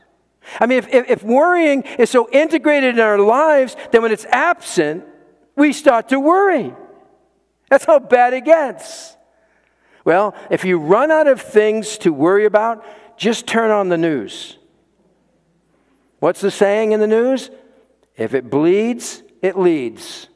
I 0.59 0.67
mean, 0.67 0.77
if, 0.77 0.87
if, 0.89 1.09
if, 1.09 1.23
worrying 1.23 1.81
is 1.97 2.11
so 2.11 2.29
integrated 2.29 2.93
in 2.93 3.01
our 3.01 3.17
lives, 3.17 3.75
then 3.91 4.03
when 4.03 4.11
it's 4.11 4.25
absent, 4.25 5.03
we 5.55 5.73
start 5.73 6.09
to 6.09 6.19
worry. 6.19 6.71
That's 7.67 7.83
how 7.83 7.97
bad 7.97 8.33
it 8.33 8.45
gets. 8.45 9.17
Well, 10.05 10.35
if 10.51 10.65
you 10.65 10.77
run 10.77 11.09
out 11.09 11.25
of 11.25 11.41
things 11.41 11.97
to 11.97 12.13
worry 12.13 12.45
about, 12.45 12.85
just 13.17 13.47
turn 13.47 13.71
on 13.71 13.89
the 13.89 13.97
news. 13.97 14.59
What's 16.19 16.41
the 16.41 16.51
saying 16.51 16.91
in 16.91 16.99
the 16.99 17.07
news? 17.07 17.49
If 18.15 18.35
it 18.35 18.51
bleeds, 18.51 19.23
it 19.41 19.57
leads. 19.57 20.27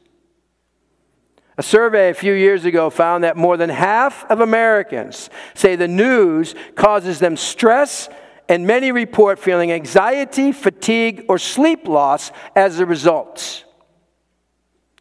A 1.58 1.62
survey 1.62 2.08
a 2.08 2.14
few 2.14 2.32
years 2.32 2.64
ago 2.64 2.88
found 2.88 3.24
that 3.24 3.36
more 3.36 3.56
than 3.56 3.68
half 3.68 4.24
of 4.30 4.40
Americans 4.40 5.28
say 5.54 5.76
the 5.76 5.88
news 5.88 6.54
causes 6.74 7.18
them 7.18 7.36
stress, 7.36 8.08
and 8.48 8.66
many 8.66 8.90
report 8.90 9.38
feeling 9.38 9.70
anxiety, 9.70 10.52
fatigue, 10.52 11.26
or 11.28 11.38
sleep 11.38 11.86
loss 11.86 12.32
as 12.56 12.80
a 12.80 12.86
result. 12.86 13.64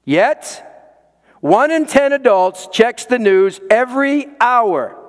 Yet, 0.04 0.68
one 1.40 1.72
in 1.72 1.86
10 1.86 2.14
adults 2.14 2.68
checks 2.68 3.06
the 3.06 3.20
news 3.20 3.60
every 3.70 4.28
hour. 4.40 5.01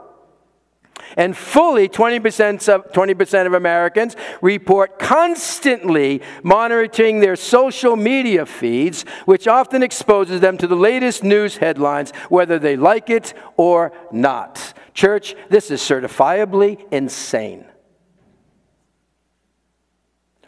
And 1.17 1.37
fully 1.37 1.89
20% 1.89 2.69
of, 2.69 2.93
20% 2.93 3.47
of 3.47 3.53
Americans 3.53 4.17
report 4.41 4.99
constantly 4.99 6.23
monitoring 6.43 7.21
their 7.21 7.37
social 7.37 7.97
media 7.97 8.47
feeds, 8.47 9.03
which 9.25 9.47
often 9.47 9.83
exposes 9.83 10.41
them 10.41 10.57
to 10.59 10.67
the 10.67 10.77
latest 10.77 11.23
news 11.23 11.59
headlines, 11.59 12.13
whether 12.29 12.59
they 12.59 12.77
like 12.77 13.11
it 13.11 13.35
or 13.57 13.93
not. 14.11 14.75
Church, 14.95 15.35
this 15.49 15.71
is 15.71 15.81
certifiably 15.81 16.81
insane. 16.93 17.65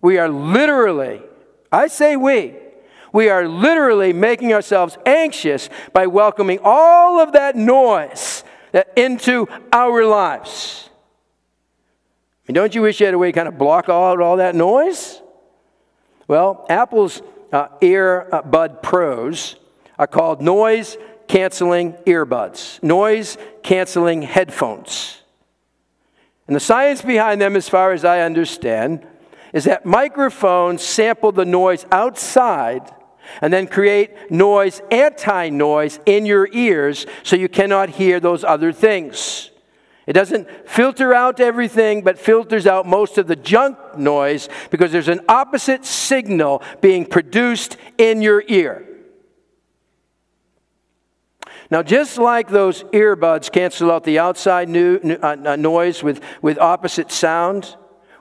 We 0.02 0.18
are 0.18 0.28
literally, 0.28 1.22
I 1.72 1.86
say 1.86 2.16
we, 2.16 2.54
we 3.12 3.28
are 3.28 3.48
literally 3.48 4.12
making 4.12 4.52
ourselves 4.52 4.98
anxious 5.06 5.70
by 5.92 6.08
welcoming 6.08 6.58
all 6.62 7.20
of 7.20 7.32
that 7.32 7.56
noise 7.56 8.44
into 8.96 9.46
our 9.72 10.04
lives. 10.04 10.88
I 12.44 12.52
mean, 12.52 12.54
don't 12.54 12.74
you 12.74 12.82
wish 12.82 13.00
you 13.00 13.06
had 13.06 13.14
a 13.14 13.18
way 13.18 13.28
to 13.28 13.32
kind 13.32 13.48
of 13.48 13.56
block 13.56 13.88
out 13.88 14.20
all 14.20 14.36
that 14.36 14.54
noise? 14.54 15.22
Well, 16.28 16.66
Apple's 16.68 17.22
uh, 17.52 17.68
Earbud 17.80 18.82
Pros 18.82 19.56
are 19.98 20.06
called 20.06 20.42
noise 20.42 20.96
canceling 21.28 21.92
earbuds, 22.06 22.82
noise 22.82 23.38
canceling 23.62 24.22
headphones. 24.22 25.22
And 26.46 26.54
the 26.54 26.60
science 26.60 27.00
behind 27.00 27.40
them, 27.40 27.56
as 27.56 27.68
far 27.68 27.92
as 27.92 28.04
I 28.04 28.20
understand, 28.20 29.06
is 29.52 29.64
that 29.64 29.86
microphones 29.86 30.82
sample 30.82 31.32
the 31.32 31.44
noise 31.44 31.86
outside 31.90 32.92
and 33.40 33.52
then 33.52 33.66
create 33.66 34.30
noise, 34.30 34.80
anti 34.90 35.48
noise 35.48 36.00
in 36.06 36.26
your 36.26 36.48
ears 36.52 37.06
so 37.22 37.36
you 37.36 37.48
cannot 37.48 37.90
hear 37.90 38.20
those 38.20 38.44
other 38.44 38.72
things. 38.72 39.50
It 40.06 40.12
doesn't 40.12 40.68
filter 40.68 41.14
out 41.14 41.40
everything, 41.40 42.02
but 42.02 42.18
filters 42.18 42.66
out 42.66 42.86
most 42.86 43.16
of 43.16 43.26
the 43.26 43.36
junk 43.36 43.78
noise 43.96 44.48
because 44.70 44.92
there's 44.92 45.08
an 45.08 45.20
opposite 45.28 45.84
signal 45.84 46.62
being 46.80 47.06
produced 47.06 47.78
in 47.96 48.20
your 48.20 48.44
ear. 48.48 48.86
Now, 51.70 51.82
just 51.82 52.18
like 52.18 52.50
those 52.50 52.82
earbuds 52.84 53.50
cancel 53.50 53.90
out 53.90 54.04
the 54.04 54.18
outside 54.18 54.68
uh, 54.68 55.56
noise 55.56 56.02
with, 56.02 56.20
with 56.42 56.58
opposite 56.58 57.10
sound, 57.10 57.76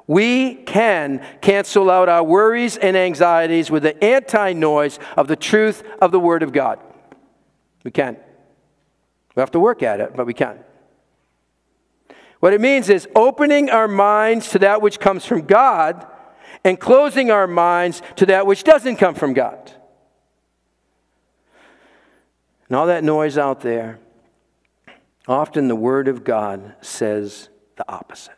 we 0.08 0.56
can 0.56 1.26
cancel 1.42 1.90
out 1.90 2.10
our 2.10 2.24
worries 2.24 2.78
and 2.78 2.98
anxieties 2.98 3.72
with 3.72 3.84
the 3.84 4.04
anti 4.04 4.54
noise 4.54 5.00
of 5.16 5.28
the 5.28 5.36
truth 5.36 5.84
of 6.02 6.12
the 6.12 6.20
Word 6.20 6.44
of 6.44 6.52
God. 6.52 6.80
We 7.84 7.92
can. 7.92 8.18
We 9.36 9.40
have 9.40 9.52
to 9.52 9.60
work 9.60 9.82
at 9.82 10.00
it, 10.00 10.16
but 10.16 10.26
we 10.26 10.34
can. 10.34 10.60
What 12.40 12.54
it 12.54 12.60
means 12.60 12.90
is 12.90 13.08
opening 13.16 13.70
our 13.70 13.88
minds 13.88 14.50
to 14.50 14.60
that 14.60 14.82
which 14.82 15.00
comes 15.00 15.26
from 15.26 15.44
God 15.44 16.06
and 16.64 16.80
closing 16.80 17.32
our 17.32 17.48
minds 17.48 18.02
to 18.18 18.26
that 18.28 18.46
which 18.46 18.64
doesn't 18.64 18.98
come 18.98 19.16
from 19.16 19.34
God. 19.34 19.72
And 22.68 22.76
all 22.76 22.88
that 22.88 23.04
noise 23.04 23.38
out 23.38 23.62
there, 23.62 24.00
often 25.28 25.68
the 25.68 25.76
Word 25.76 26.08
of 26.08 26.24
God 26.24 26.76
says 26.82 27.50
the 27.78 27.90
opposite. 27.90 28.34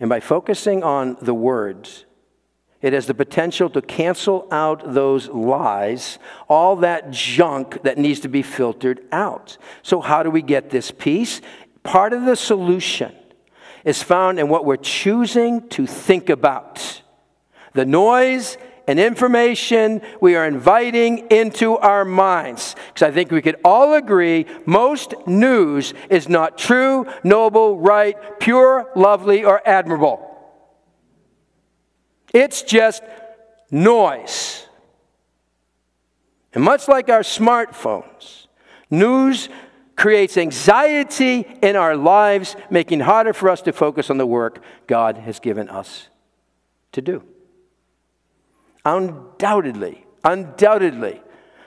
And 0.00 0.08
by 0.08 0.20
focusing 0.20 0.82
on 0.82 1.16
the 1.20 1.34
words, 1.34 2.04
it 2.80 2.92
has 2.92 3.06
the 3.06 3.14
potential 3.14 3.68
to 3.70 3.82
cancel 3.82 4.46
out 4.52 4.94
those 4.94 5.28
lies, 5.28 6.18
all 6.48 6.76
that 6.76 7.10
junk 7.10 7.82
that 7.82 7.98
needs 7.98 8.20
to 8.20 8.28
be 8.28 8.42
filtered 8.42 9.00
out. 9.10 9.58
So, 9.82 10.00
how 10.00 10.22
do 10.22 10.30
we 10.30 10.42
get 10.42 10.70
this 10.70 10.92
peace? 10.92 11.40
Part 11.82 12.12
of 12.12 12.24
the 12.24 12.36
solution 12.36 13.14
is 13.84 14.02
found 14.02 14.38
in 14.38 14.48
what 14.48 14.64
we're 14.64 14.76
choosing 14.76 15.68
to 15.70 15.86
think 15.86 16.28
about. 16.28 17.02
The 17.72 17.84
noise 17.84 18.56
and 18.88 18.98
information 18.98 20.00
we 20.18 20.34
are 20.34 20.46
inviting 20.46 21.18
into 21.30 21.76
our 21.76 22.06
minds. 22.06 22.74
Because 22.88 23.06
I 23.06 23.10
think 23.12 23.30
we 23.30 23.42
could 23.42 23.60
all 23.62 23.94
agree 23.94 24.46
most 24.64 25.14
news 25.26 25.92
is 26.08 26.26
not 26.28 26.56
true, 26.56 27.06
noble, 27.22 27.78
right, 27.78 28.16
pure, 28.40 28.90
lovely, 28.96 29.44
or 29.44 29.60
admirable. 29.68 30.24
It's 32.32 32.62
just 32.62 33.02
noise. 33.70 34.66
And 36.54 36.64
much 36.64 36.88
like 36.88 37.10
our 37.10 37.20
smartphones, 37.20 38.46
news 38.90 39.50
creates 39.96 40.38
anxiety 40.38 41.46
in 41.60 41.76
our 41.76 41.94
lives, 41.94 42.56
making 42.70 43.00
it 43.00 43.04
harder 43.04 43.34
for 43.34 43.50
us 43.50 43.60
to 43.62 43.72
focus 43.72 44.08
on 44.08 44.16
the 44.16 44.26
work 44.26 44.62
God 44.86 45.18
has 45.18 45.40
given 45.40 45.68
us 45.68 46.08
to 46.92 47.02
do. 47.02 47.22
Undoubtedly, 48.88 50.06
undoubtedly, 50.24 51.20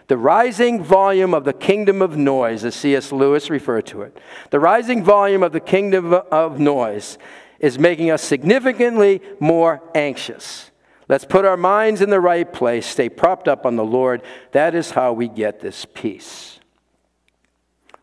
the 0.07 0.17
rising 0.17 0.83
volume 0.83 1.35
of 1.35 1.43
the 1.43 1.53
kingdom 1.53 2.01
of 2.01 2.17
noise, 2.17 2.65
as 2.65 2.73
C.S. 2.73 3.11
Lewis 3.11 3.51
referred 3.51 3.85
to 3.87 4.01
it, 4.01 4.17
the 4.49 4.59
rising 4.59 5.03
volume 5.03 5.43
of 5.43 5.51
the 5.51 5.59
kingdom 5.59 6.13
of 6.13 6.59
noise 6.59 7.19
is 7.59 7.77
making 7.77 8.09
us 8.09 8.23
significantly 8.23 9.21
more 9.39 9.83
anxious. 9.93 10.71
Let's 11.07 11.25
put 11.25 11.45
our 11.45 11.57
minds 11.57 12.01
in 12.01 12.09
the 12.09 12.19
right 12.19 12.51
place, 12.51 12.87
stay 12.87 13.07
propped 13.07 13.47
up 13.47 13.67
on 13.67 13.75
the 13.75 13.85
Lord. 13.85 14.23
That 14.53 14.73
is 14.73 14.89
how 14.89 15.13
we 15.13 15.27
get 15.27 15.59
this 15.59 15.85
peace. 15.85 16.59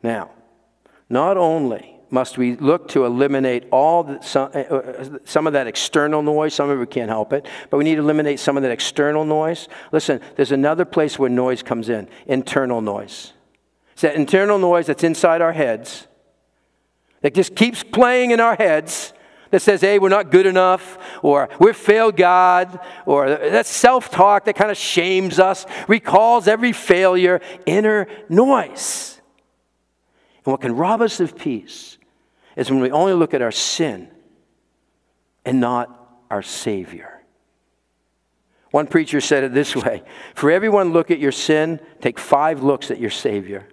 Now, 0.01 0.31
not 1.11 1.37
only 1.37 1.98
must 2.11 2.39
we 2.39 2.57
look 2.57 2.89
to 2.89 3.05
eliminate 3.05 3.67
all 3.71 4.05
the, 4.05 4.21
some, 4.23 4.51
uh, 4.55 4.59
uh, 4.59 5.19
some 5.25 5.47
of 5.47 5.53
that 5.53 5.67
external 5.67 6.23
noise. 6.23 6.55
Some 6.55 6.71
of 6.71 6.81
it 6.81 6.91
can't 6.91 7.11
help 7.11 7.33
it, 7.33 7.47
but 7.71 7.77
we 7.77 7.85
need 7.85 7.97
to 7.97 8.03
eliminate 8.03 8.41
some 8.41 8.57
of 8.57 8.63
that 8.63 8.73
external 8.73 9.25
noise. 9.25 9.69
Listen, 9.93 10.21
there's 10.37 10.53
another 10.53 10.85
place 10.85 11.19
where 11.19 11.31
noise 11.31 11.63
comes 11.63 11.89
in 11.89 12.09
internal 12.27 12.81
noise. 12.81 13.33
It's 13.93 14.03
that 14.03 14.15
internal 14.15 14.59
noise 14.59 14.87
that's 14.87 15.05
inside 15.05 15.41
our 15.43 15.53
heads 15.53 16.07
that 17.21 17.35
just 17.35 17.57
keeps 17.57 17.83
playing 17.83 18.31
in 18.31 18.41
our 18.41 18.55
heads 18.55 19.13
that 19.51 19.61
says, 19.61 19.81
hey, 19.81 19.99
we're 19.99 20.09
not 20.09 20.31
good 20.31 20.47
enough, 20.47 20.99
or 21.23 21.49
we've 21.59 21.77
failed 21.77 22.17
God, 22.17 22.79
or 23.07 23.31
that 23.31 23.67
self 23.67 24.11
talk 24.11 24.45
that 24.45 24.57
kind 24.57 24.71
of 24.71 24.77
shames 24.77 25.39
us, 25.39 25.65
recalls 25.89 26.47
every 26.47 26.73
failure, 26.73 27.41
inner 27.65 28.07
noise. 28.29 29.18
And 30.49 30.53
what 30.53 30.63
can 30.63 30.77
rob 30.77 31.03
us 31.03 31.21
of 31.21 31.37
peace 31.37 31.99
is 32.57 32.71
when 32.71 32.81
we 32.81 32.91
only 32.91 33.13
look 33.13 33.35
at 33.35 33.43
our 33.43 33.53
sin 33.53 34.09
and 35.45 35.61
not 35.61 36.23
our 36.31 36.41
Savior. 36.41 37.23
One 38.71 38.87
preacher 38.87 39.21
said 39.21 39.45
it 39.45 39.53
this 39.53 39.77
way 39.85 40.05
For 40.35 40.51
everyone 40.51 40.95
look 40.95 41.11
at 41.11 41.19
your 41.19 41.33
sin, 41.33 41.81
take 42.01 42.19
five 42.19 42.63
looks 42.63 42.91
at 42.91 42.99
your 42.99 43.11
Savior. 43.11 43.69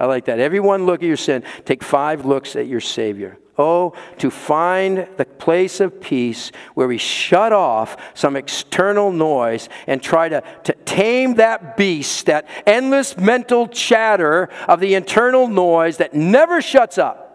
I 0.00 0.06
like 0.06 0.26
that. 0.26 0.38
Everyone 0.38 0.86
look 0.86 1.02
at 1.02 1.06
your 1.06 1.16
sin, 1.16 1.42
take 1.64 1.82
five 1.82 2.24
looks 2.24 2.54
at 2.56 2.66
your 2.66 2.80
Savior. 2.80 3.38
Oh, 3.60 3.94
to 4.18 4.30
find 4.30 5.08
the 5.16 5.24
place 5.24 5.80
of 5.80 6.00
peace 6.00 6.52
where 6.74 6.86
we 6.86 6.96
shut 6.96 7.52
off 7.52 7.96
some 8.14 8.36
external 8.36 9.10
noise 9.10 9.68
and 9.88 10.00
try 10.00 10.28
to, 10.28 10.44
to 10.62 10.72
tame 10.84 11.34
that 11.34 11.76
beast, 11.76 12.26
that 12.26 12.48
endless 12.66 13.16
mental 13.16 13.66
chatter 13.66 14.48
of 14.68 14.78
the 14.78 14.94
internal 14.94 15.48
noise 15.48 15.96
that 15.96 16.14
never 16.14 16.62
shuts 16.62 16.98
up 16.98 17.28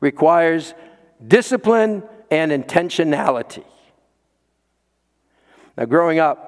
requires 0.00 0.72
discipline 1.26 2.02
and 2.30 2.50
intentionality. 2.50 3.64
Now, 5.76 5.84
growing 5.84 6.18
up, 6.18 6.46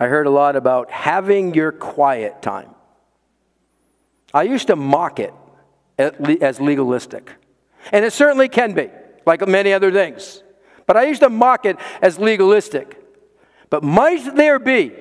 I 0.00 0.06
heard 0.06 0.26
a 0.26 0.30
lot 0.30 0.56
about 0.56 0.90
having 0.90 1.52
your 1.52 1.72
quiet 1.72 2.40
time. 2.40 2.70
I 4.32 4.42
used 4.42 4.66
to 4.66 4.76
mock 4.76 5.20
it 5.20 5.32
as 5.98 6.60
legalistic, 6.60 7.32
and 7.92 8.04
it 8.04 8.12
certainly 8.12 8.48
can 8.48 8.74
be, 8.74 8.90
like 9.26 9.46
many 9.46 9.72
other 9.72 9.90
things. 9.90 10.42
But 10.86 10.96
I 10.96 11.04
used 11.04 11.22
to 11.22 11.30
mock 11.30 11.66
it 11.66 11.76
as 12.00 12.18
legalistic. 12.18 13.02
But 13.70 13.82
might 13.82 14.34
there 14.36 14.58
be 14.58 14.92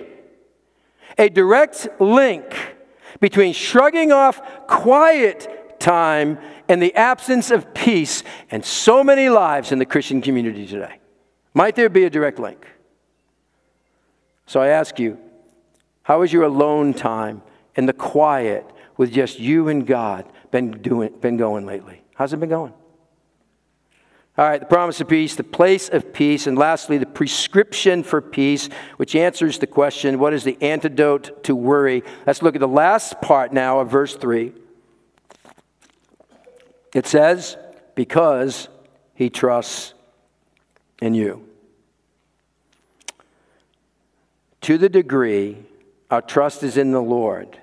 a 1.17 1.29
direct 1.29 1.87
link 1.99 2.75
between 3.19 3.53
shrugging 3.53 4.11
off 4.11 4.41
quiet 4.67 5.79
time 5.79 6.39
and 6.67 6.81
the 6.81 6.93
absence 6.95 7.51
of 7.51 7.73
peace 7.73 8.23
and 8.51 8.65
so 8.65 9.03
many 9.03 9.29
lives 9.29 9.71
in 9.71 9.79
the 9.79 9.85
Christian 9.85 10.21
community 10.21 10.67
today? 10.67 10.99
Might 11.53 11.75
there 11.75 11.89
be 11.89 12.03
a 12.03 12.09
direct 12.09 12.39
link? 12.39 12.67
So 14.45 14.61
I 14.61 14.67
ask 14.67 14.99
you, 14.99 15.17
how 16.03 16.21
is 16.21 16.31
your 16.31 16.43
alone 16.43 16.93
time 16.93 17.41
in 17.75 17.85
the 17.85 17.93
quiet 17.93 18.65
with 18.97 19.11
just 19.11 19.39
you 19.39 19.67
and 19.67 19.85
God 19.85 20.25
been, 20.51 20.71
doing, 20.71 21.13
been 21.21 21.37
going 21.37 21.65
lately? 21.65 22.01
How's 22.15 22.33
it 22.33 22.39
been 22.39 22.49
going? 22.49 22.73
All 24.37 24.47
right, 24.47 24.59
the 24.59 24.67
promise 24.67 25.01
of 25.01 25.07
peace, 25.07 25.35
the 25.35 25.43
place 25.43 25.89
of 25.89 26.13
peace, 26.13 26.45
and 26.45 26.57
lastly, 26.57 26.99
the 26.99 27.07
prescription 27.07 28.03
for 28.03 28.21
peace, 28.21 28.69
which 28.97 29.15
answers 29.15 29.57
the 29.57 29.65
question 29.65 30.19
what 30.19 30.31
is 30.33 30.43
the 30.43 30.57
antidote 30.61 31.43
to 31.45 31.55
worry? 31.55 32.03
Let's 32.27 32.43
look 32.43 32.55
at 32.55 32.61
the 32.61 32.67
last 32.67 33.19
part 33.19 33.51
now 33.51 33.79
of 33.79 33.89
verse 33.89 34.15
3. 34.15 34.53
It 36.93 37.07
says, 37.07 37.57
because 37.95 38.69
he 39.15 39.31
trusts 39.31 39.95
in 41.01 41.15
you. 41.15 41.47
To 44.61 44.77
the 44.77 44.89
degree 44.89 45.57
our 46.11 46.21
trust 46.21 46.61
is 46.61 46.77
in 46.77 46.91
the 46.91 47.01
Lord, 47.01 47.57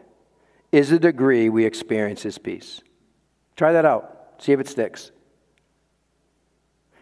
is 0.74 0.90
the 0.90 0.98
degree 0.98 1.48
we 1.48 1.64
experience 1.64 2.24
his 2.24 2.36
peace. 2.36 2.80
Try 3.54 3.70
that 3.72 3.84
out. 3.84 4.34
See 4.38 4.50
if 4.50 4.58
it 4.58 4.66
sticks. 4.66 5.12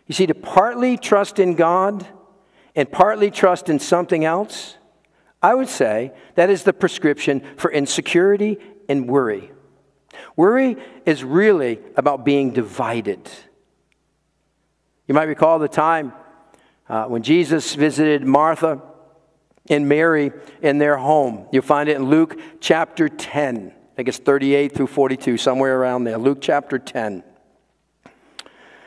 You 0.06 0.14
see, 0.14 0.26
to 0.26 0.34
partly 0.34 0.98
trust 0.98 1.38
in 1.38 1.54
God 1.54 2.06
and 2.76 2.92
partly 2.92 3.30
trust 3.30 3.70
in 3.70 3.78
something 3.78 4.26
else, 4.26 4.76
I 5.42 5.54
would 5.54 5.70
say 5.70 6.12
that 6.34 6.50
is 6.50 6.64
the 6.64 6.74
prescription 6.74 7.42
for 7.56 7.72
insecurity 7.72 8.58
and 8.90 9.08
worry. 9.08 9.50
Worry 10.36 10.76
is 11.06 11.24
really 11.24 11.78
about 11.96 12.26
being 12.26 12.50
divided. 12.50 13.26
You 15.06 15.14
might 15.14 15.24
recall 15.24 15.58
the 15.58 15.66
time 15.66 16.12
uh, 16.90 17.06
when 17.06 17.22
Jesus 17.22 17.74
visited 17.74 18.22
Martha 18.22 18.82
and 19.68 19.88
Mary 19.88 20.32
in 20.60 20.78
their 20.78 20.96
home. 20.96 21.46
You'll 21.52 21.62
find 21.62 21.88
it 21.88 21.96
in 21.96 22.04
Luke 22.04 22.38
chapter 22.60 23.08
10. 23.08 23.72
I 23.72 23.96
think 23.96 24.08
it's 24.08 24.18
38 24.18 24.74
through 24.74 24.86
42, 24.88 25.36
somewhere 25.36 25.78
around 25.78 26.04
there. 26.04 26.18
Luke 26.18 26.38
chapter 26.40 26.78
10. 26.78 27.22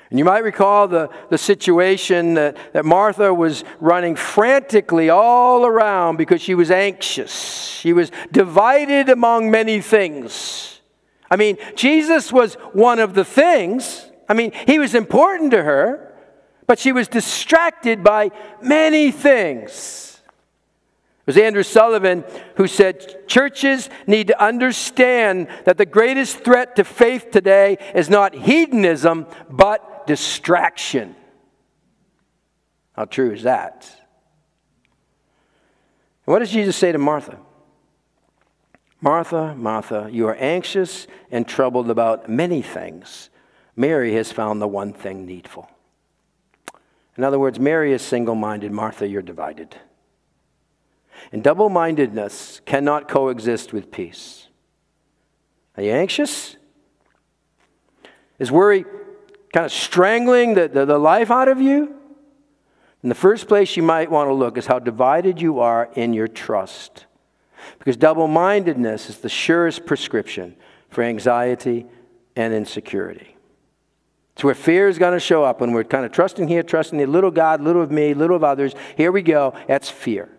And 0.09 0.19
you 0.19 0.25
might 0.25 0.43
recall 0.43 0.87
the, 0.87 1.09
the 1.29 1.37
situation 1.37 2.35
that, 2.35 2.57
that 2.73 2.85
Martha 2.85 3.33
was 3.33 3.63
running 3.79 4.15
frantically 4.15 5.09
all 5.09 5.65
around 5.65 6.17
because 6.17 6.41
she 6.41 6.55
was 6.55 6.69
anxious. 6.71 7.33
She 7.33 7.91
was 7.91 8.11
divided 8.31 9.09
among 9.09 9.49
many 9.49 9.81
things. 9.81 10.79
I 11.29 11.37
mean, 11.37 11.57
Jesus 11.75 12.31
was 12.31 12.55
one 12.73 12.99
of 12.99 13.13
the 13.13 13.25
things. 13.25 14.09
I 14.29 14.33
mean, 14.33 14.51
he 14.67 14.79
was 14.79 14.93
important 14.93 15.51
to 15.51 15.63
her, 15.63 16.13
but 16.67 16.79
she 16.79 16.91
was 16.91 17.07
distracted 17.07 18.03
by 18.03 18.31
many 18.61 19.11
things. 19.11 20.14
It 21.25 21.33
was 21.33 21.37
Andrew 21.37 21.63
Sullivan 21.63 22.23
who 22.57 22.67
said 22.67 23.27
churches 23.27 23.89
need 24.05 24.27
to 24.27 24.43
understand 24.43 25.47
that 25.65 25.77
the 25.77 25.85
greatest 25.85 26.43
threat 26.43 26.75
to 26.75 26.83
faith 26.83 27.31
today 27.31 27.79
is 27.95 28.11
not 28.11 28.35
hedonism, 28.35 29.25
but 29.49 30.05
distraction. 30.05 31.15
How 32.93 33.05
true 33.05 33.31
is 33.31 33.41
that? 33.41 33.89
And 36.27 36.33
what 36.33 36.39
does 36.39 36.51
Jesus 36.51 36.75
say 36.75 36.91
to 36.91 36.99
Martha? 36.99 37.39
Martha, 39.01 39.55
Martha, 39.55 40.07
you 40.11 40.27
are 40.27 40.35
anxious 40.35 41.07
and 41.31 41.47
troubled 41.47 41.89
about 41.89 42.29
many 42.29 42.61
things. 42.61 43.31
Mary 43.75 44.13
has 44.13 44.31
found 44.31 44.61
the 44.61 44.67
one 44.67 44.93
thing 44.93 45.25
needful. 45.25 45.69
In 47.17 47.23
other 47.23 47.39
words, 47.39 47.59
Mary 47.59 47.93
is 47.93 48.03
single 48.03 48.35
minded. 48.35 48.71
Martha, 48.71 49.07
you're 49.07 49.23
divided. 49.23 49.75
And 51.31 51.43
double 51.43 51.69
mindedness 51.69 52.61
cannot 52.65 53.07
coexist 53.07 53.73
with 53.73 53.91
peace. 53.91 54.47
Are 55.77 55.83
you 55.83 55.91
anxious? 55.91 56.55
Is 58.39 58.51
worry 58.51 58.85
kind 59.53 59.65
of 59.65 59.71
strangling 59.71 60.53
the, 60.53 60.67
the, 60.67 60.85
the 60.85 60.97
life 60.97 61.31
out 61.31 61.47
of 61.47 61.61
you? 61.61 61.95
In 63.03 63.09
the 63.09 63.15
first 63.15 63.47
place, 63.47 63.77
you 63.77 63.83
might 63.83 64.09
want 64.09 64.29
to 64.29 64.33
look 64.33 64.57
is 64.57 64.65
how 64.65 64.79
divided 64.79 65.39
you 65.39 65.59
are 65.59 65.89
in 65.95 66.13
your 66.13 66.27
trust. 66.27 67.05
Because 67.77 67.97
double 67.97 68.27
mindedness 68.27 69.09
is 69.09 69.17
the 69.19 69.29
surest 69.29 69.85
prescription 69.85 70.55
for 70.89 71.03
anxiety 71.03 71.85
and 72.35 72.53
insecurity. 72.53 73.35
It's 74.33 74.43
where 74.43 74.55
fear 74.55 74.89
is 74.89 74.97
going 74.97 75.13
to 75.13 75.19
show 75.19 75.43
up 75.43 75.61
when 75.61 75.71
we're 75.71 75.85
kind 75.85 76.05
of 76.05 76.11
trusting 76.11 76.47
here, 76.47 76.61
trusting 76.63 76.97
the 76.97 77.05
little 77.05 77.31
God, 77.31 77.61
little 77.61 77.81
of 77.81 77.91
me, 77.91 78.13
little 78.13 78.35
of 78.35 78.43
others. 78.43 78.73
Here 78.97 79.11
we 79.11 79.21
go. 79.21 79.53
That's 79.67 79.89
fear. 79.89 80.29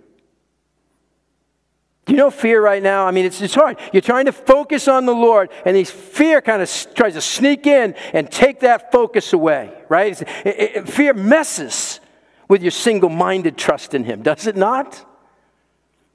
You 2.08 2.14
know 2.14 2.30
fear 2.30 2.62
right 2.62 2.82
now? 2.82 3.06
I 3.06 3.10
mean, 3.10 3.24
it's, 3.24 3.40
it's 3.40 3.54
hard. 3.54 3.78
You're 3.92 4.00
trying 4.00 4.26
to 4.26 4.32
focus 4.32 4.86
on 4.86 5.06
the 5.06 5.14
Lord, 5.14 5.50
and 5.64 5.74
this 5.74 5.90
fear 5.90 6.40
kind 6.40 6.62
of 6.62 6.70
tries 6.94 7.14
to 7.14 7.20
sneak 7.20 7.66
in 7.66 7.94
and 8.12 8.30
take 8.30 8.60
that 8.60 8.92
focus 8.92 9.32
away, 9.32 9.72
right? 9.88 10.20
It, 10.22 10.46
it, 10.46 10.88
fear 10.88 11.14
messes 11.14 11.98
with 12.48 12.62
your 12.62 12.70
single 12.70 13.10
minded 13.10 13.56
trust 13.56 13.92
in 13.92 14.04
Him, 14.04 14.22
does 14.22 14.46
it 14.46 14.56
not? 14.56 15.04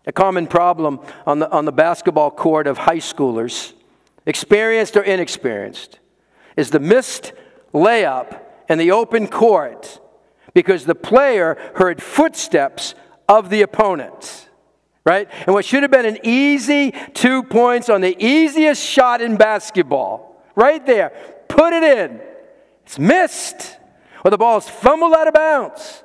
A 0.07 0.13
common 0.13 0.47
problem 0.47 1.01
on 1.27 1.39
the, 1.39 1.51
on 1.51 1.65
the 1.65 1.73
basketball 1.73 2.31
court 2.31 2.67
of 2.67 2.77
high 2.77 2.97
schoolers, 2.97 3.73
experienced 4.25 4.95
or 4.95 5.03
inexperienced, 5.03 5.99
is 6.55 6.69
the 6.69 6.79
missed 6.79 7.33
layup 7.73 8.39
in 8.69 8.77
the 8.77 8.91
open 8.91 9.27
court 9.27 9.99
because 10.53 10.85
the 10.85 10.95
player 10.95 11.57
heard 11.75 12.01
footsteps 12.01 12.95
of 13.27 13.49
the 13.49 13.61
opponent. 13.61 14.47
Right? 15.03 15.27
And 15.47 15.53
what 15.53 15.65
should 15.65 15.81
have 15.83 15.91
been 15.91 16.05
an 16.05 16.19
easy 16.23 16.91
two 17.13 17.43
points 17.43 17.89
on 17.89 18.01
the 18.01 18.15
easiest 18.23 18.83
shot 18.83 19.21
in 19.21 19.35
basketball, 19.35 20.43
right 20.55 20.85
there, 20.85 21.11
put 21.47 21.73
it 21.73 21.83
in. 21.83 22.21
It's 22.85 22.99
missed. 22.99 23.77
Or 24.23 24.29
the 24.29 24.37
ball 24.37 24.57
is 24.57 24.69
fumbled 24.69 25.13
out 25.13 25.27
of 25.27 25.33
bounds 25.33 26.03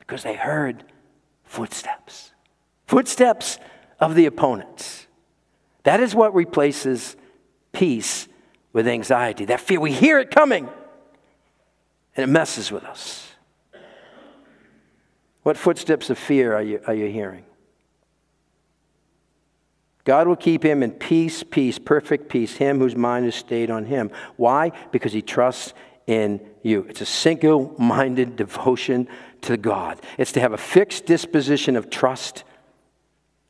because 0.00 0.22
they 0.22 0.34
heard 0.34 0.82
footsteps. 1.44 2.32
Footsteps 2.86 3.58
of 4.00 4.14
the 4.14 4.26
opponents. 4.26 5.06
That 5.84 6.00
is 6.00 6.14
what 6.14 6.34
replaces 6.34 7.16
peace 7.72 8.26
with 8.72 8.88
anxiety. 8.88 9.44
That 9.44 9.60
fear, 9.60 9.78
we 9.78 9.92
hear 9.92 10.18
it 10.18 10.30
coming 10.32 10.68
and 12.16 12.24
it 12.24 12.26
messes 12.26 12.72
with 12.72 12.84
us. 12.84 13.30
What 15.44 15.56
footsteps 15.56 16.10
of 16.10 16.18
fear 16.18 16.54
are 16.54 16.62
you, 16.62 16.80
are 16.88 16.94
you 16.94 17.06
hearing? 17.06 17.44
God 20.06 20.28
will 20.28 20.36
keep 20.36 20.62
him 20.62 20.84
in 20.84 20.92
peace, 20.92 21.42
peace, 21.42 21.80
perfect 21.80 22.28
peace, 22.28 22.56
him 22.56 22.78
whose 22.78 22.94
mind 22.94 23.26
is 23.26 23.34
stayed 23.34 23.70
on 23.70 23.84
him. 23.84 24.12
Why? 24.36 24.70
Because 24.92 25.12
he 25.12 25.20
trusts 25.20 25.74
in 26.06 26.40
you. 26.62 26.86
It's 26.88 27.00
a 27.00 27.06
single 27.06 27.74
minded 27.76 28.36
devotion 28.36 29.08
to 29.42 29.56
God, 29.56 30.00
it's 30.16 30.32
to 30.32 30.40
have 30.40 30.52
a 30.52 30.58
fixed 30.58 31.06
disposition 31.06 31.76
of 31.76 31.90
trust 31.90 32.44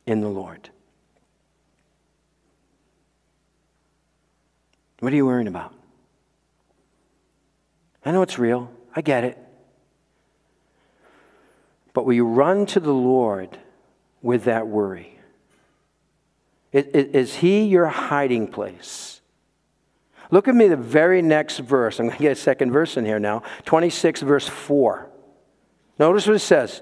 in 0.05 0.19
the 0.19 0.27
Lord. 0.27 0.69
What 4.99 5.13
are 5.13 5.15
you 5.15 5.25
worrying 5.25 5.47
about? 5.47 5.73
I 8.03 8.11
know 8.11 8.23
it's 8.23 8.39
real. 8.39 8.71
I 8.95 9.01
get 9.01 9.23
it. 9.23 9.37
But 11.93 12.05
will 12.05 12.13
you 12.13 12.25
run 12.25 12.65
to 12.67 12.79
the 12.79 12.93
Lord 12.93 13.57
with 14.21 14.45
that 14.45 14.67
worry? 14.67 15.16
Is 16.71 17.35
He 17.35 17.63
your 17.63 17.87
hiding 17.87 18.47
place? 18.47 19.21
Look 20.29 20.47
at 20.47 20.55
me 20.55 20.67
the 20.67 20.75
very 20.75 21.21
next 21.21 21.59
verse. 21.59 21.99
I'm 21.99 22.07
going 22.07 22.17
to 22.17 22.23
get 22.23 22.31
a 22.33 22.35
second 22.35 22.71
verse 22.71 22.97
in 22.97 23.05
here 23.05 23.19
now. 23.19 23.43
26, 23.65 24.21
verse 24.21 24.47
4. 24.47 25.09
Notice 25.99 26.27
what 26.27 26.35
it 26.35 26.39
says. 26.39 26.81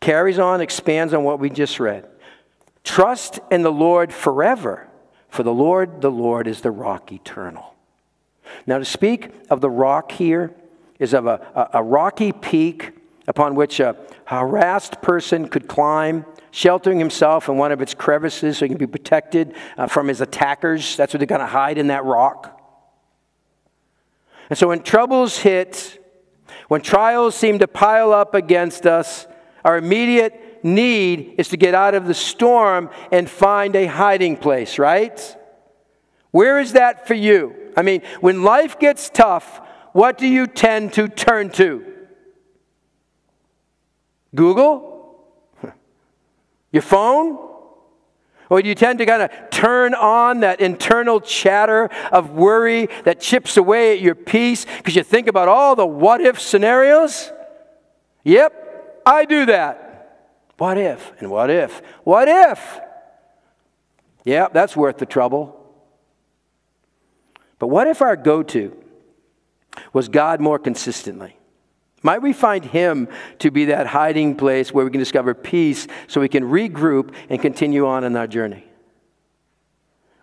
Carries 0.00 0.38
on, 0.38 0.60
expands 0.60 1.14
on 1.14 1.24
what 1.24 1.38
we 1.38 1.50
just 1.50 1.78
read. 1.78 2.08
Trust 2.82 3.38
in 3.50 3.62
the 3.62 3.72
Lord 3.72 4.12
forever, 4.12 4.88
for 5.28 5.42
the 5.42 5.54
Lord, 5.54 6.00
the 6.00 6.10
Lord 6.10 6.46
is 6.46 6.60
the 6.60 6.70
rock 6.70 7.12
eternal. 7.12 7.74
Now, 8.66 8.78
to 8.78 8.84
speak 8.84 9.30
of 9.50 9.60
the 9.60 9.70
rock 9.70 10.12
here 10.12 10.52
is 10.98 11.14
of 11.14 11.26
a, 11.26 11.40
a, 11.54 11.78
a 11.78 11.82
rocky 11.82 12.32
peak 12.32 12.92
upon 13.26 13.54
which 13.54 13.80
a 13.80 13.96
harassed 14.26 15.00
person 15.00 15.48
could 15.48 15.66
climb, 15.66 16.26
sheltering 16.54 17.00
himself 17.00 17.48
in 17.48 17.56
one 17.56 17.72
of 17.72 17.82
its 17.82 17.94
crevices 17.94 18.58
so 18.58 18.64
he 18.64 18.68
can 18.68 18.78
be 18.78 18.86
protected 18.86 19.54
uh, 19.76 19.88
from 19.88 20.06
his 20.06 20.20
attackers. 20.20 20.96
That's 20.96 21.12
where 21.12 21.18
they're 21.18 21.26
going 21.26 21.40
to 21.40 21.46
hide 21.46 21.78
in 21.78 21.88
that 21.88 22.04
rock. 22.04 22.60
And 24.48 24.56
so, 24.56 24.68
when 24.68 24.82
troubles 24.82 25.38
hit, 25.38 26.00
when 26.68 26.80
trials 26.80 27.34
seem 27.34 27.58
to 27.58 27.66
pile 27.66 28.12
up 28.12 28.34
against 28.34 28.86
us, 28.86 29.26
our 29.64 29.76
immediate 29.76 30.60
need 30.62 31.34
is 31.38 31.48
to 31.48 31.56
get 31.56 31.74
out 31.74 31.94
of 31.94 32.06
the 32.06 32.14
storm 32.14 32.88
and 33.10 33.28
find 33.28 33.74
a 33.74 33.86
hiding 33.86 34.36
place, 34.36 34.78
right? 34.78 35.36
Where 36.30 36.60
is 36.60 36.74
that 36.74 37.08
for 37.08 37.14
you? 37.14 37.72
I 37.76 37.82
mean, 37.82 38.02
when 38.20 38.44
life 38.44 38.78
gets 38.78 39.10
tough, 39.10 39.60
what 39.92 40.18
do 40.18 40.28
you 40.28 40.46
tend 40.46 40.92
to 40.92 41.08
turn 41.08 41.50
to? 41.50 41.84
Google? 44.34 44.93
Your 46.74 46.82
phone? 46.82 47.38
Or 48.50 48.60
do 48.60 48.68
you 48.68 48.74
tend 48.74 48.98
to 48.98 49.06
kind 49.06 49.22
of 49.22 49.30
turn 49.50 49.94
on 49.94 50.40
that 50.40 50.60
internal 50.60 51.20
chatter 51.20 51.88
of 52.10 52.32
worry 52.32 52.88
that 53.04 53.20
chips 53.20 53.56
away 53.56 53.92
at 53.92 54.00
your 54.00 54.16
peace 54.16 54.66
because 54.78 54.96
you 54.96 55.04
think 55.04 55.28
about 55.28 55.46
all 55.46 55.76
the 55.76 55.86
what 55.86 56.20
if 56.20 56.40
scenarios? 56.40 57.30
Yep, 58.24 59.02
I 59.06 59.24
do 59.24 59.46
that. 59.46 60.34
What 60.58 60.76
if? 60.76 61.12
And 61.20 61.30
what 61.30 61.48
if? 61.48 61.80
What 62.02 62.26
if? 62.26 62.80
Yeah, 64.24 64.48
that's 64.52 64.76
worth 64.76 64.98
the 64.98 65.06
trouble. 65.06 65.56
But 67.60 67.68
what 67.68 67.86
if 67.86 68.02
our 68.02 68.16
go 68.16 68.42
to 68.42 68.76
was 69.92 70.08
God 70.08 70.40
more 70.40 70.58
consistently? 70.58 71.38
Might 72.04 72.20
we 72.20 72.34
find 72.34 72.66
Him 72.66 73.08
to 73.38 73.50
be 73.50 73.64
that 73.64 73.86
hiding 73.88 74.36
place 74.36 74.72
where 74.72 74.84
we 74.84 74.90
can 74.90 75.00
discover 75.00 75.32
peace 75.32 75.88
so 76.06 76.20
we 76.20 76.28
can 76.28 76.44
regroup 76.44 77.14
and 77.30 77.40
continue 77.40 77.86
on 77.86 78.04
in 78.04 78.14
our 78.14 78.26
journey? 78.26 78.62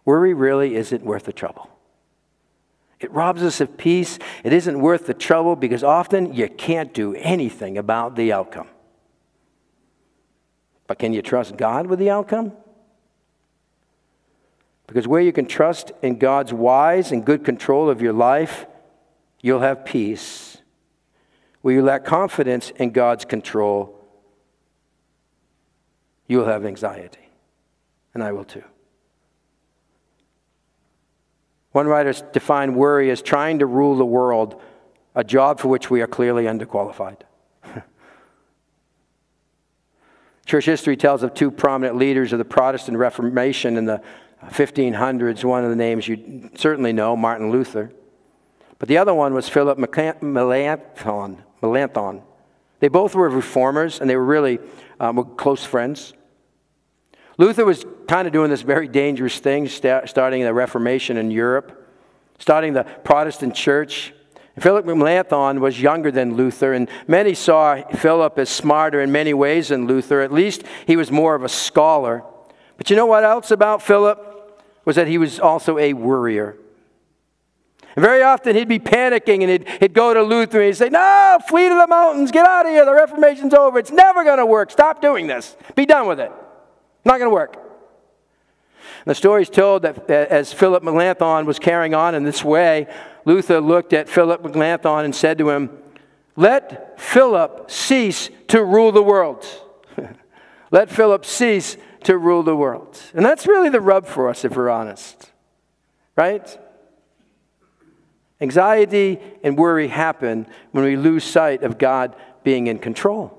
Worry 0.06 0.36
really 0.36 0.76
isn't 0.76 1.04
worth 1.04 1.24
the 1.24 1.34
trouble. 1.34 1.70
It 3.00 3.12
robs 3.12 3.42
us 3.42 3.62
of 3.62 3.78
peace. 3.78 4.20
It 4.44 4.54
isn't 4.54 4.80
worth 4.80 5.08
the 5.08 5.16
trouble 5.16 5.56
because 5.56 5.84
often 5.84 6.36
you 6.36 6.48
can't 6.48 6.94
do 6.94 7.16
anything 7.16 7.80
about 7.80 8.16
the 8.16 8.32
outcome. 8.32 8.68
But 10.86 11.00
can 11.00 11.14
you 11.14 11.24
trust 11.24 11.58
God 11.58 11.88
with 11.88 11.98
the 11.98 12.12
outcome? 12.12 12.54
Because 14.86 15.08
where 15.08 15.22
you 15.22 15.34
can 15.34 15.48
trust 15.48 15.94
in 16.04 16.20
God's 16.20 16.54
wise 16.54 17.12
and 17.12 17.26
good 17.26 17.44
control 17.44 17.90
of 17.90 18.04
your 18.04 18.14
life, 18.14 18.68
you'll 19.42 19.62
have 19.62 19.84
peace. 19.84 20.51
Where 21.62 21.76
you 21.76 21.84
lack 21.84 22.06
confidence 22.06 22.72
in 22.72 22.92
God's 22.92 23.26
control, 23.26 24.00
you'll 26.28 26.46
have 26.46 26.66
anxiety. 26.66 27.30
And 28.14 28.24
I 28.24 28.32
will 28.32 28.44
too. 28.44 28.64
One 31.72 31.88
writer 31.88 32.14
defined 32.34 32.76
worry 32.76 33.12
as 33.12 33.22
trying 33.22 33.60
to 33.60 33.66
rule 33.66 33.96
the 33.96 34.06
world, 34.06 34.62
a 35.16 35.24
job 35.24 35.60
for 35.60 35.70
which 35.70 35.90
we 35.90 36.02
are 36.02 36.08
clearly 36.08 36.46
underqualified. 36.46 37.22
Church 40.46 40.66
history 40.66 40.98
tells 40.98 41.24
of 41.24 41.34
two 41.34 41.50
prominent 41.50 41.98
leaders 41.98 42.34
of 42.34 42.40
the 42.40 42.46
Protestant 42.46 42.98
Reformation 42.98 43.78
in 43.78 43.86
the 43.86 44.02
1500s, 44.48 45.44
one 45.44 45.64
of 45.64 45.70
the 45.70 45.76
names 45.76 46.08
you 46.08 46.50
certainly 46.56 46.92
know, 46.92 47.16
Martin 47.16 47.52
Luther. 47.52 47.92
But 48.82 48.88
the 48.88 48.98
other 48.98 49.14
one 49.14 49.36
was 49.36 49.48
Philip 49.48 49.78
Melanchthon. 49.78 51.44
Melanchthon. 51.62 52.24
They 52.80 52.88
both 52.88 53.14
were 53.14 53.30
reformers, 53.30 54.02
and 54.02 54.10
they 54.10 54.16
were 54.16 54.26
really 54.26 54.58
um, 55.00 55.36
close 55.36 55.64
friends. 55.64 56.14
Luther 57.38 57.64
was 57.64 57.86
kind 58.08 58.26
of 58.26 58.34
doing 58.34 58.50
this 58.50 58.64
very 58.64 58.88
dangerous 58.88 59.38
thing, 59.38 59.68
starting 59.68 60.42
the 60.42 60.52
Reformation 60.52 61.18
in 61.18 61.30
Europe, 61.30 61.94
starting 62.40 62.74
the 62.74 62.84
Protestant 63.04 63.54
church. 63.54 64.16
And 64.56 64.64
Philip 64.64 64.88
Melanchthon 64.88 65.62
was 65.62 65.80
younger 65.80 66.10
than 66.10 66.36
Luther, 66.36 66.74
and 66.74 66.90
many 67.08 67.36
saw 67.36 67.84
Philip 67.92 68.40
as 68.40 68.50
smarter 68.50 69.00
in 69.00 69.12
many 69.12 69.36
ways 69.36 69.68
than 69.68 69.86
Luther. 69.86 70.22
At 70.22 70.34
least 70.34 70.64
he 70.88 70.96
was 70.96 71.12
more 71.12 71.36
of 71.36 71.44
a 71.44 71.50
scholar. 71.50 72.24
But 72.78 72.90
you 72.90 72.96
know 72.96 73.06
what 73.06 73.24
else 73.24 73.52
about 73.52 73.84
Philip? 73.84 74.32
was 74.86 74.96
that 74.96 75.08
he 75.08 75.18
was 75.18 75.40
also 75.40 75.78
a 75.78 75.94
worrier. 75.94 76.58
And 77.96 78.04
very 78.04 78.22
often 78.22 78.56
he'd 78.56 78.70
be 78.70 78.80
panicking 78.80 79.42
and 79.42 79.50
he'd, 79.50 79.68
he'd 79.80 79.94
go 79.94 80.14
to 80.14 80.22
Luther 80.22 80.60
and 80.60 80.68
he'd 80.68 80.78
say, 80.78 80.90
No, 80.90 81.40
flee 81.48 81.68
to 81.68 81.76
the 81.76 81.88
mountains, 81.88 82.32
get 82.32 82.48
out 82.48 82.66
of 82.66 82.72
here, 82.72 82.86
the 82.86 82.94
Reformation's 82.94 83.54
over, 83.54 83.80
it's 83.80 83.92
never 83.92 84.24
going 84.24 84.38
to 84.38 84.46
work, 84.46 84.72
stop 84.72 85.02
doing 85.02 85.28
this, 85.28 85.56
be 85.76 85.86
done 85.86 86.08
with 86.08 86.20
it. 86.20 86.32
Not 87.04 87.18
going 87.18 87.30
to 87.30 87.34
work. 87.34 87.56
And 87.56 89.10
the 89.12 89.16
story 89.16 89.42
is 89.42 89.50
told 89.50 89.82
that 89.82 90.10
as 90.10 90.54
Philip 90.54 90.84
Melanchthon 90.84 91.46
was 91.46 91.60
carrying 91.60 91.94
on 91.94 92.14
in 92.14 92.24
this 92.24 92.44
way, 92.44 92.88
Luther 93.26 93.60
looked 93.60 93.94
at 93.94 94.08
Philip 94.08 94.44
Melanchthon 94.44 95.06
and 95.06 95.16
said 95.16 95.38
to 95.40 95.50
him, 95.50 95.72
Let 96.36 97.00
Philip 97.00 97.70
cease 97.70 98.30
to 98.50 98.64
rule 98.64 98.92
the 98.92 99.04
world. 99.04 99.46
Let 100.72 100.90
Philip 100.90 101.26
cease 101.26 101.78
to 102.04 102.18
rule 102.18 102.44
the 102.44 102.56
world. 102.56 103.00
And 103.14 103.26
that's 103.26 103.48
really 103.48 103.70
the 103.70 103.82
rub 103.82 104.06
for 104.06 104.30
us 104.30 104.46
if 104.46 104.56
we're 104.56 104.70
honest, 104.70 105.32
right? 106.16 106.58
Anxiety 108.42 109.20
and 109.44 109.58
worry 109.58 109.88
happen 109.88 110.48
when 110.72 110.84
we 110.84 110.98
lose 110.98 111.24
sight 111.24 111.62
of 111.64 111.78
God 111.78 112.16
being 112.44 112.68
in 112.68 112.80
control. 112.80 113.38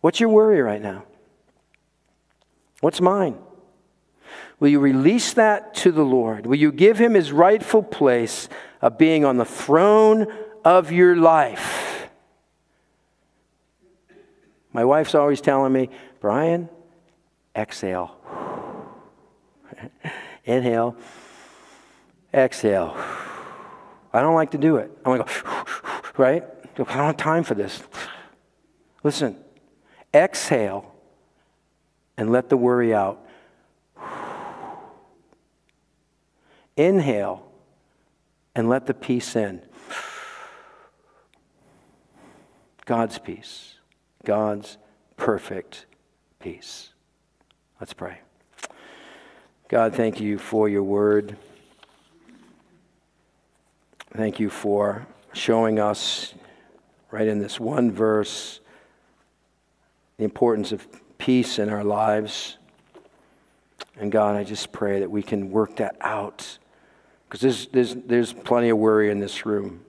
What's 0.00 0.20
your 0.20 0.28
worry 0.28 0.60
right 0.60 0.82
now? 0.82 1.04
What's 2.80 3.00
mine? 3.00 3.38
Will 4.58 4.68
you 4.68 4.80
release 4.80 5.32
that 5.34 5.74
to 5.76 5.92
the 5.92 6.02
Lord? 6.02 6.46
Will 6.46 6.56
you 6.56 6.72
give 6.72 6.98
him 6.98 7.14
his 7.14 7.32
rightful 7.32 7.82
place 7.82 8.48
of 8.82 8.98
being 8.98 9.24
on 9.24 9.36
the 9.36 9.44
throne 9.44 10.26
of 10.64 10.92
your 10.92 11.16
life? 11.16 12.08
My 14.72 14.84
wife's 14.84 15.14
always 15.14 15.40
telling 15.40 15.72
me, 15.72 15.88
Brian, 16.20 16.68
exhale. 17.54 18.16
Inhale, 20.44 20.96
exhale. 22.34 22.96
I 24.12 24.20
don't 24.20 24.34
like 24.34 24.50
to 24.50 24.58
do 24.58 24.76
it. 24.76 24.90
I'm 25.04 25.16
going 25.16 25.22
to 25.22 25.42
go, 25.42 25.64
right? 26.16 26.42
I 26.42 26.68
don't 26.76 26.88
have 26.88 27.16
time 27.16 27.44
for 27.44 27.54
this. 27.54 27.82
Listen, 29.02 29.36
exhale 30.12 30.94
and 32.16 32.30
let 32.30 32.48
the 32.48 32.56
worry 32.56 32.94
out. 32.94 33.20
Inhale 36.76 37.46
and 38.54 38.68
let 38.68 38.86
the 38.86 38.94
peace 38.94 39.36
in. 39.36 39.62
God's 42.84 43.18
peace. 43.18 43.74
God's 44.24 44.78
perfect 45.16 45.86
peace. 46.38 46.90
Let's 47.80 47.92
pray. 47.92 48.18
God, 49.68 49.94
thank 49.94 50.20
you 50.20 50.38
for 50.38 50.68
your 50.68 50.82
word. 50.82 51.36
Thank 54.16 54.38
you 54.38 54.48
for 54.48 55.08
showing 55.32 55.80
us, 55.80 56.34
right 57.10 57.26
in 57.26 57.40
this 57.40 57.58
one 57.58 57.90
verse, 57.90 58.60
the 60.18 60.24
importance 60.24 60.70
of 60.70 60.86
peace 61.18 61.58
in 61.58 61.68
our 61.68 61.82
lives. 61.82 62.56
And 63.98 64.12
God, 64.12 64.36
I 64.36 64.44
just 64.44 64.70
pray 64.70 65.00
that 65.00 65.10
we 65.10 65.20
can 65.20 65.50
work 65.50 65.76
that 65.76 65.96
out. 66.00 66.58
Because 67.28 67.40
there's, 67.40 67.66
there's, 67.66 67.94
there's 68.06 68.32
plenty 68.32 68.68
of 68.68 68.78
worry 68.78 69.10
in 69.10 69.18
this 69.18 69.44
room. 69.44 69.84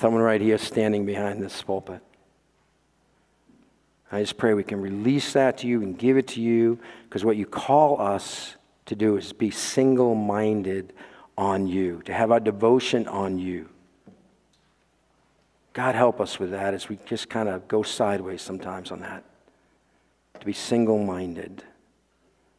Someone 0.00 0.20
right 0.20 0.40
here 0.40 0.58
standing 0.58 1.06
behind 1.06 1.40
this 1.40 1.62
pulpit. 1.62 2.00
I 4.10 4.22
just 4.22 4.38
pray 4.38 4.54
we 4.54 4.64
can 4.64 4.80
release 4.80 5.34
that 5.34 5.58
to 5.58 5.68
you 5.68 5.82
and 5.82 5.96
give 5.96 6.16
it 6.16 6.26
to 6.28 6.40
you 6.40 6.80
because 7.04 7.24
what 7.24 7.36
you 7.36 7.46
call 7.46 8.00
us 8.00 8.56
to 8.86 8.96
do 8.96 9.16
is 9.16 9.32
be 9.32 9.52
single 9.52 10.16
minded 10.16 10.92
on 11.38 11.68
you, 11.68 12.02
to 12.04 12.12
have 12.12 12.32
our 12.32 12.40
devotion 12.40 13.06
on 13.06 13.38
you. 13.38 13.68
God, 15.72 15.94
help 15.94 16.20
us 16.20 16.40
with 16.40 16.50
that 16.50 16.74
as 16.74 16.88
we 16.88 16.98
just 17.06 17.28
kind 17.30 17.48
of 17.48 17.68
go 17.68 17.84
sideways 17.84 18.42
sometimes 18.42 18.90
on 18.90 18.98
that. 19.00 19.22
To 20.40 20.44
be 20.44 20.52
single 20.52 20.98
minded, 20.98 21.62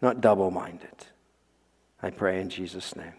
not 0.02 0.22
double 0.22 0.50
minded. 0.50 0.96
I 2.02 2.10
pray 2.10 2.40
in 2.40 2.50
Jesus' 2.50 2.96
name. 2.96 3.14